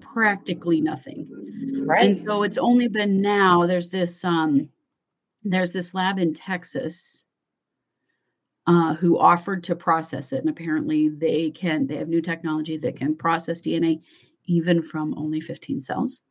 [0.00, 1.28] practically nothing.
[1.86, 2.06] Right.
[2.06, 4.68] And so it's only been now there's this um
[5.44, 7.26] there's this lab in Texas
[8.66, 12.96] uh who offered to process it and apparently they can they have new technology that
[12.96, 14.00] can process DNA
[14.46, 16.22] even from only 15 cells.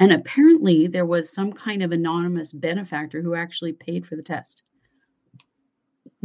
[0.00, 4.62] And apparently there was some kind of anonymous benefactor who actually paid for the test.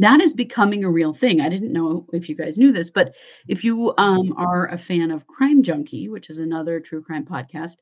[0.00, 1.40] That is becoming a real thing.
[1.40, 3.14] I didn't know if you guys knew this, but
[3.48, 7.76] if you um, are a fan of Crime Junkie, which is another true crime podcast,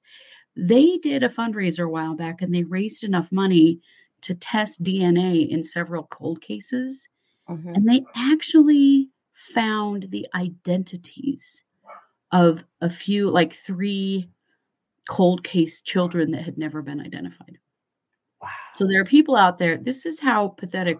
[0.56, 3.80] they did a fundraiser a while back and they raised enough money
[4.22, 7.08] to test DNA in several cold cases.
[7.48, 7.76] Mhm.
[7.76, 9.10] And they actually
[9.54, 11.62] found the identities
[12.32, 14.28] of a few, like three
[15.08, 17.58] cold case children that had never been identified.
[18.42, 18.48] Wow.
[18.74, 19.76] So there are people out there.
[19.76, 20.98] This is how pathetic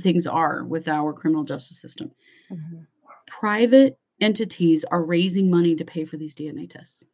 [0.00, 2.10] things are with our criminal justice system.
[2.50, 2.86] Mhm.
[3.26, 7.04] Private entities are raising money to pay for these DNA tests.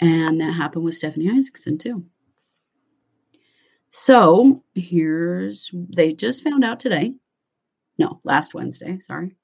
[0.00, 2.04] And that happened with Stephanie Isaacson too.
[3.90, 7.14] So here's they just found out today.
[7.96, 9.36] No, last Wednesday, sorry.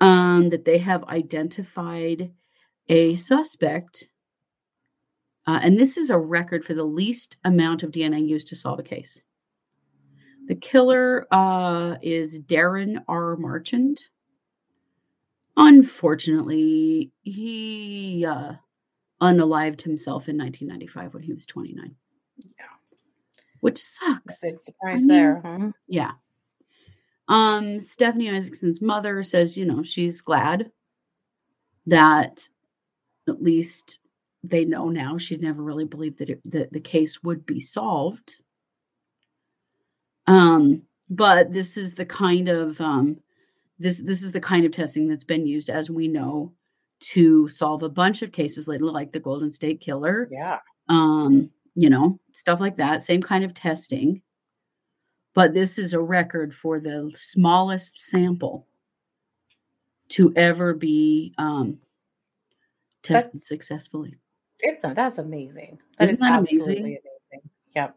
[0.00, 2.30] Um, that they have identified
[2.88, 4.08] a suspect.
[5.46, 8.78] Uh, and this is a record for the least amount of DNA used to solve
[8.78, 9.22] a case.
[10.48, 13.36] The killer uh, is Darren R.
[13.36, 14.02] Marchand.
[15.58, 18.52] Unfortunately, he uh,
[19.20, 21.94] unalived himself in 1995 when he was 29.
[22.38, 22.64] Yeah.
[23.60, 24.40] Which sucks.
[24.40, 25.72] Big surprise mean- there, huh?
[25.86, 26.12] Yeah.
[27.28, 30.70] Um, Stephanie Isaacson's mother says, you know, she's glad
[31.88, 32.48] that
[33.28, 33.98] at least
[34.44, 35.18] they know now.
[35.18, 38.32] She never really believed that, it, that the case would be solved.
[40.28, 43.16] Um, but this is the kind of um,
[43.78, 46.52] this this is the kind of testing that's been used, as we know,
[47.00, 50.58] to solve a bunch of cases lately, like the Golden State Killer Yeah.
[50.88, 54.20] um, you know, stuff like that, same kind of testing.
[55.34, 58.66] But this is a record for the smallest sample
[60.10, 61.78] to ever be um,
[63.02, 64.16] tested successfully.
[64.60, 65.78] It's that's amazing.
[65.98, 66.78] That Isn't is that amazing?
[66.78, 66.98] amazing.
[67.76, 67.96] Yep.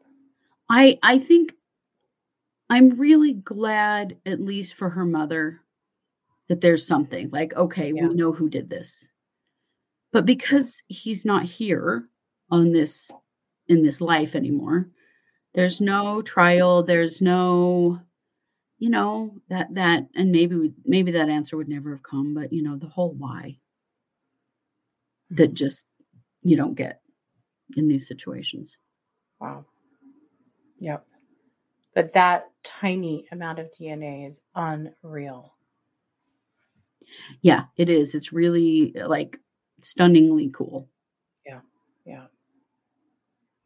[0.70, 1.54] I I think
[2.72, 5.60] I'm really glad, at least for her mother,
[6.48, 8.08] that there's something like, okay, Yeah.
[8.08, 9.12] we know who did this.
[10.14, 12.08] But because he's not here
[12.50, 13.12] on this
[13.68, 14.90] in this life anymore,
[15.54, 18.00] there's no trial, there's no,
[18.80, 22.62] you know, that that and maybe maybe that answer would never have come, but you
[22.64, 23.60] know, the whole why
[25.32, 25.86] that just
[26.42, 27.02] you don't get
[27.76, 28.78] in these situations.
[29.42, 29.66] Wow.
[30.80, 31.06] Yep.
[31.94, 35.54] But that tiny amount of DNA is unreal.
[37.42, 38.16] Yeah, it is.
[38.16, 39.40] It's really like
[39.82, 40.88] stunningly cool.
[41.46, 41.60] Yeah.
[42.06, 42.26] Yeah.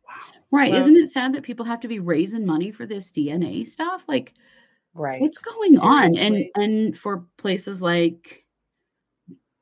[0.08, 0.14] Wow.
[0.52, 0.72] Right.
[0.72, 4.04] Well- Isn't it sad that people have to be raising money for this DNA stuff?
[4.08, 4.34] Like
[4.96, 5.22] Right.
[5.22, 6.18] what's going on?
[6.18, 8.46] And and for places like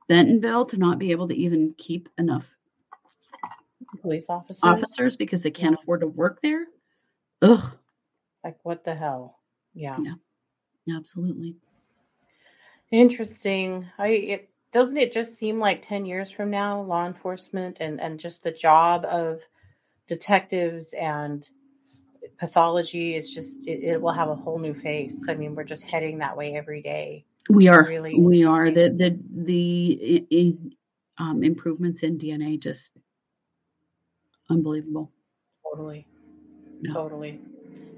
[0.08, 2.46] Bentonville to not be able to even keep enough
[4.02, 4.64] police officers?
[4.64, 6.68] officers because they can't afford to work there.
[7.42, 7.78] Ugh,
[8.44, 9.40] Like what the hell?
[9.74, 9.98] Yeah.
[10.96, 11.56] absolutely.
[12.92, 13.88] Interesting.
[13.98, 18.20] I it doesn't it just seem like 10 years from now law enforcement and and
[18.20, 19.42] just the job of
[20.08, 21.50] detectives and
[22.38, 25.26] pathology is just it, it will have a whole new face.
[25.30, 27.26] I mean, we're just heading that way every day.
[27.50, 32.92] We are really we are the the the i- i- um, improvements in DNA just
[34.50, 35.12] unbelievable.
[35.64, 36.08] Totally.
[36.82, 36.94] Yeah.
[36.94, 37.40] Totally.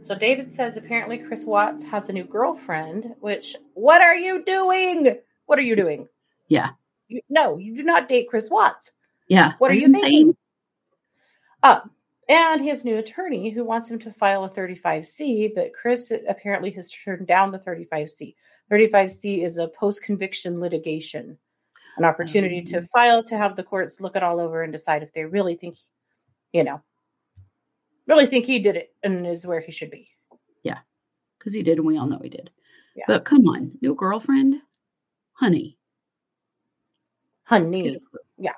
[0.06, 5.18] So David says apparently Chris Watts has a new girlfriend, which what are you doing?
[5.48, 6.08] What are you doing?
[6.48, 6.70] Yeah.
[7.08, 8.92] You, no, you do not date Chris Watts.
[9.28, 9.54] Yeah.
[9.58, 10.02] What are, you insane?
[10.04, 10.38] thinking?
[11.64, 11.80] Uh,
[12.30, 16.92] and his new attorney who wants him to file a 35C, but Chris apparently has
[16.92, 18.36] turned down the 35C.
[18.72, 21.36] 35C is a post conviction litigation,
[21.98, 22.90] an opportunity to Mhm.
[22.92, 25.78] file to have the courts look it all over and decide if they really think,
[26.54, 26.80] you know,
[28.08, 30.10] really think he did it and is where he should be.
[30.64, 30.80] Yeah,
[31.38, 32.50] because he did, and we all know he did.
[32.96, 33.06] Yeah.
[33.08, 34.62] But come on, new girlfriend,
[35.34, 35.78] honey.
[37.44, 37.84] Honey.
[37.84, 38.20] get a clue.
[38.38, 38.54] Yeah.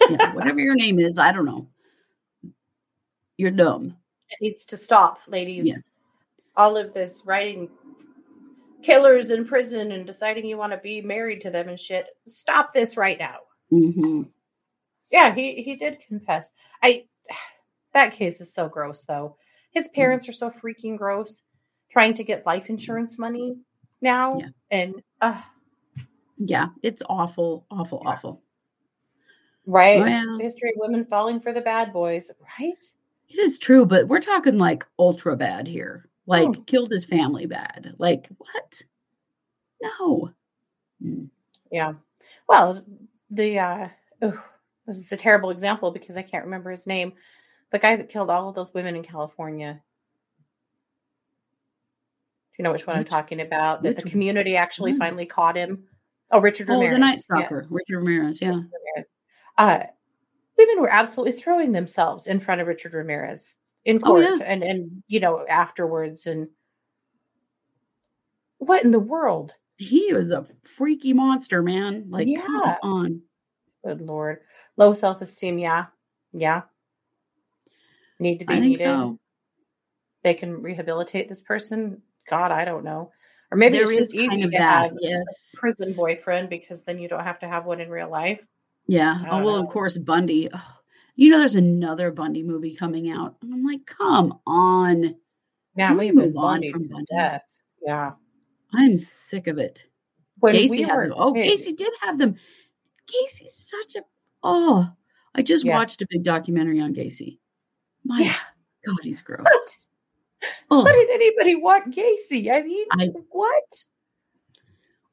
[0.10, 1.68] yeah, whatever your name is, I don't know.
[3.36, 3.96] You're dumb.
[4.30, 5.64] It needs to stop, ladies.
[5.64, 5.90] Yes.
[6.56, 7.70] All of this writing
[8.82, 12.06] killers in prison and deciding you want to be married to them and shit.
[12.26, 13.38] Stop this right now.
[13.70, 14.22] hmm
[15.10, 16.50] Yeah, he he did confess.
[16.82, 17.04] I
[17.94, 19.36] that case is so gross though.
[19.70, 21.42] His parents are so freaking gross
[21.90, 23.56] trying to get life insurance money
[24.00, 24.48] now Yeah.
[24.70, 25.42] and uh,
[26.38, 28.10] Yeah, it's awful, awful, Yeah.
[28.12, 28.42] awful.
[29.66, 32.82] right Well- history of women falling for the bad boys, right?
[33.28, 36.08] It is true, but we're talking like ultra bad here.
[36.26, 36.62] Like Oh.
[36.66, 37.94] killed his family bad.
[37.98, 38.82] Like what?
[39.82, 40.30] No.
[41.02, 41.28] Mm.
[41.70, 41.94] Yeah.
[42.48, 42.82] Well,
[43.30, 43.88] the uh
[44.22, 44.42] oh,
[44.86, 47.12] this is a terrible example because I can't remember his name.
[47.72, 49.82] The guy that killed all of those women in California.
[52.52, 53.82] Do you know which one Which- I'm talking about?
[53.82, 54.98] That the community actually yeah.
[54.98, 55.84] finally caught him.
[56.30, 56.94] Oh, Richard Oh, Ramirez.
[56.94, 58.40] the Night Yeah, Stalker, Richard Ramirez.
[58.42, 58.48] Yeah.
[58.50, 59.12] Ramirez.
[59.56, 59.84] Uh,
[60.56, 63.54] women were absolutely throwing themselves in front of Richard Ramirez
[63.84, 64.38] in Oh, court yeah.
[64.44, 66.48] and and you know afterwards and
[68.58, 69.54] what in the world?
[69.76, 70.46] He was a
[70.76, 72.06] freaky monster, man.
[72.10, 72.76] Like, come Yeah.
[72.82, 73.22] on.
[73.84, 74.40] Good lord.
[74.76, 75.86] Low self esteem, yeah.
[76.32, 76.62] Yeah.
[78.18, 78.82] Need to be needed.
[78.84, 79.18] so.
[80.24, 82.02] They can rehabilitate this person.
[82.28, 83.12] God, I don't know.
[83.50, 84.82] Or maybe There it's just easy kind of to that.
[84.90, 85.52] have Yes.
[85.54, 88.40] a prison boyfriend because then you don't have to have one in real life.
[88.86, 89.22] Yeah.
[89.30, 89.64] Oh, well, know.
[89.64, 90.48] of course, Bundy.
[90.52, 90.60] Oh,
[91.16, 93.36] you know, there's another Bundy movie coming out.
[93.42, 95.14] And I'm like, come on.
[95.76, 97.06] Yeah, we move on from Bundy?
[97.10, 97.42] death.
[97.80, 98.12] Yeah.
[98.74, 99.84] I'm sick of it.
[100.40, 101.14] When Gacy we had them.
[101.16, 102.36] Oh, kids- Gacy did have them.
[103.06, 104.04] Gacy's such a
[104.42, 104.88] oh.
[105.34, 105.76] I just Yeah.
[105.76, 107.38] watched a big documentary on Gacy.
[108.08, 108.36] My Yeah.
[108.86, 109.44] God, he's gross.
[109.44, 109.78] What?
[110.70, 112.50] Oh, Why did anybody want Gacy?
[112.50, 113.84] I mean, I- what?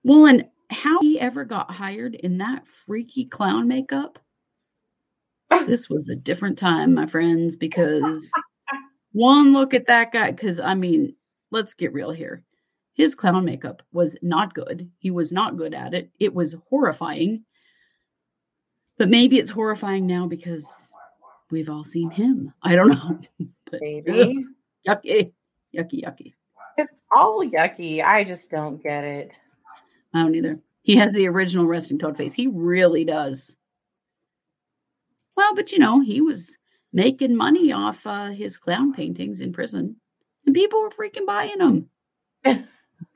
[0.04, 4.18] well, and how he ever got hired in that freaky clown makeup?
[5.68, 8.32] This was a different time, my friends, because
[9.12, 10.32] one look at that guy.
[10.32, 11.16] Because I mean,
[11.52, 12.44] let's get real here.
[12.94, 14.90] His clown makeup was not good.
[15.00, 16.10] He was not good at it.
[16.20, 17.44] It was horrifying.
[18.98, 20.66] But maybe it's horrifying now because
[21.52, 22.54] we've all seen him.
[22.64, 23.20] I don't know.
[23.72, 24.46] But Baby.
[24.88, 25.32] ugh, yucky,
[25.76, 26.34] yucky, yucky.
[26.78, 28.04] It's all yucky.
[28.04, 29.32] I just don't get it.
[30.14, 30.60] I don't either.
[30.84, 32.36] He has the original resting toad face.
[32.36, 33.56] He really does.
[35.36, 36.58] Well, but you know, he was
[36.94, 39.96] making money off uh, his clown paintings in prison,
[40.46, 41.90] and people were freaking buying them.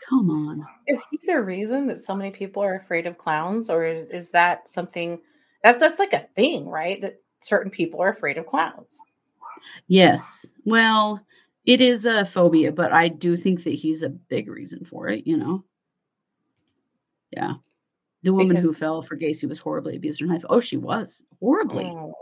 [0.09, 0.65] Come on.
[0.87, 4.31] Is he the reason that so many people are afraid of clowns, or is, is
[4.31, 5.21] that something
[5.63, 6.99] that's that's like a thing, right?
[7.01, 8.97] That certain people are afraid of clowns.
[9.87, 10.45] Yes.
[10.65, 11.25] Well,
[11.65, 15.27] it is a phobia, but I do think that he's a big reason for it,
[15.27, 15.63] you know?
[17.31, 17.53] Yeah.
[18.23, 20.43] The woman who fell for Gacy was horribly abused in life.
[20.49, 21.85] Oh, she was horribly.
[21.85, 22.13] Oh,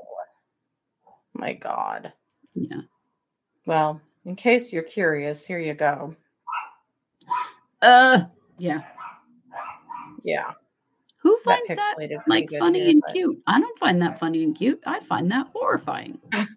[1.34, 2.14] my God.
[2.54, 2.82] Yeah.
[3.66, 6.16] Well, in case you're curious, here you go.
[7.82, 8.26] Uh,
[8.58, 8.82] yeah.
[10.24, 10.52] Yeah,
[11.28, 13.38] Who finds that pretty like funny here, and but- cute?
[13.48, 14.82] I don't find that funny and cute.
[14.86, 16.20] I find that horrifying.
[16.32, 16.48] but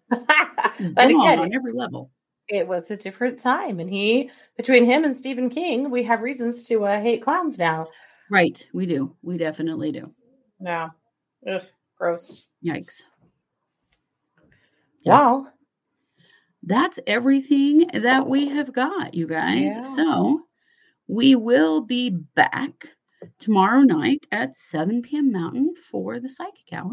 [1.11, 2.11] again, on every level.
[2.49, 6.63] it was a different time, and he between him and Stephen King, we have reasons
[6.69, 7.89] to uh, hate clowns now.
[8.31, 8.65] Right.
[8.73, 9.17] We do.
[9.23, 10.15] We definitely do.
[10.61, 10.91] Yeah,
[11.51, 11.63] Ugh,
[11.99, 12.47] gross.
[12.65, 13.03] Yikes.
[15.03, 15.13] Yeah.
[15.19, 15.53] Well,
[16.63, 19.73] That's everything that we have got, you guys.
[19.75, 19.81] Yeah.
[19.81, 20.43] So
[21.09, 22.87] we will be back
[23.39, 25.33] tomorrow night at 7 p.m.
[25.33, 26.93] Mountain for the psychic hour.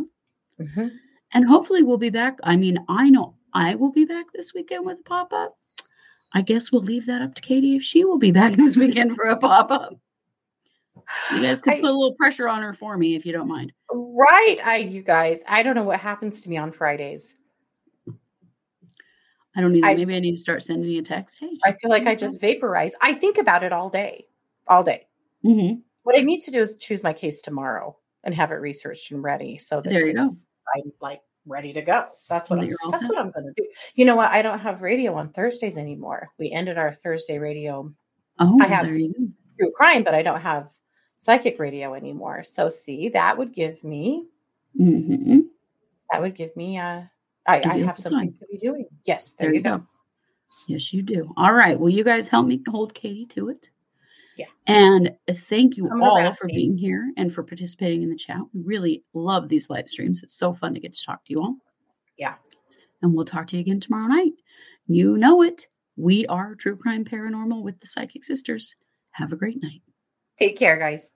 [0.59, 0.91] mhm.
[1.33, 2.37] And hopefully we'll be back.
[2.43, 5.57] I mean, I know I will be back this weekend with a pop up.
[6.33, 9.15] I guess we'll leave that up to Katie if she will be back this weekend
[9.15, 9.93] for a pop up.
[11.33, 13.47] You guys can I- put a little pressure on her for me if you don't
[13.47, 13.71] mind.
[13.91, 14.57] right.
[14.63, 17.33] I, you guys, I don't know what happens to me on Fridays.
[19.55, 19.87] I don't either.
[19.87, 21.39] I- Maybe I need to start sending you a text.
[21.39, 22.91] Hey, I feel like I just vaporize.
[23.01, 24.27] I think about it all day,
[24.67, 25.07] all day.
[25.43, 25.73] hmm
[26.07, 29.21] What I need to do is choose my case tomorrow and have it researched and
[29.21, 30.29] ready so that There you go.
[30.73, 32.05] I'm like ready to go.
[32.29, 33.67] That's what Well, I'm, that's what I'm going to do.
[33.93, 34.31] You know what?
[34.31, 36.29] I don't have radio on Thursdays anymore.
[36.39, 37.93] We ended our Thursday radio
[38.39, 39.27] Oh, I have- there you go.
[39.59, 40.69] through crime, but I don't have
[41.17, 42.45] psychic radio anymore.
[42.45, 44.27] So see, that would give me
[44.77, 45.39] hmm
[46.09, 47.01] that would give me uh
[47.45, 48.35] I, I have something time.
[48.39, 48.85] to be doing.
[49.03, 49.77] Yes, there, There you you go.
[49.79, 49.87] go.
[50.69, 51.33] Yes, you do.
[51.35, 51.77] All right.
[51.77, 53.69] Will you guys help me hold Katie to it.
[54.37, 54.45] Yeah.
[54.67, 58.37] And thank you I'm all for being here and for participating in the chat.
[58.53, 60.21] We really love these live streams.
[60.21, 61.55] It's so fun to get to talk to you all.
[62.17, 62.35] Yeah.
[63.01, 64.33] And we'll talk to you again tomorrow night.
[64.87, 65.67] You know it.
[65.95, 68.75] We are True Crime Paranormal with the Psychic Sisters.
[69.11, 69.81] Have a great night.
[70.37, 71.09] Take care, guys.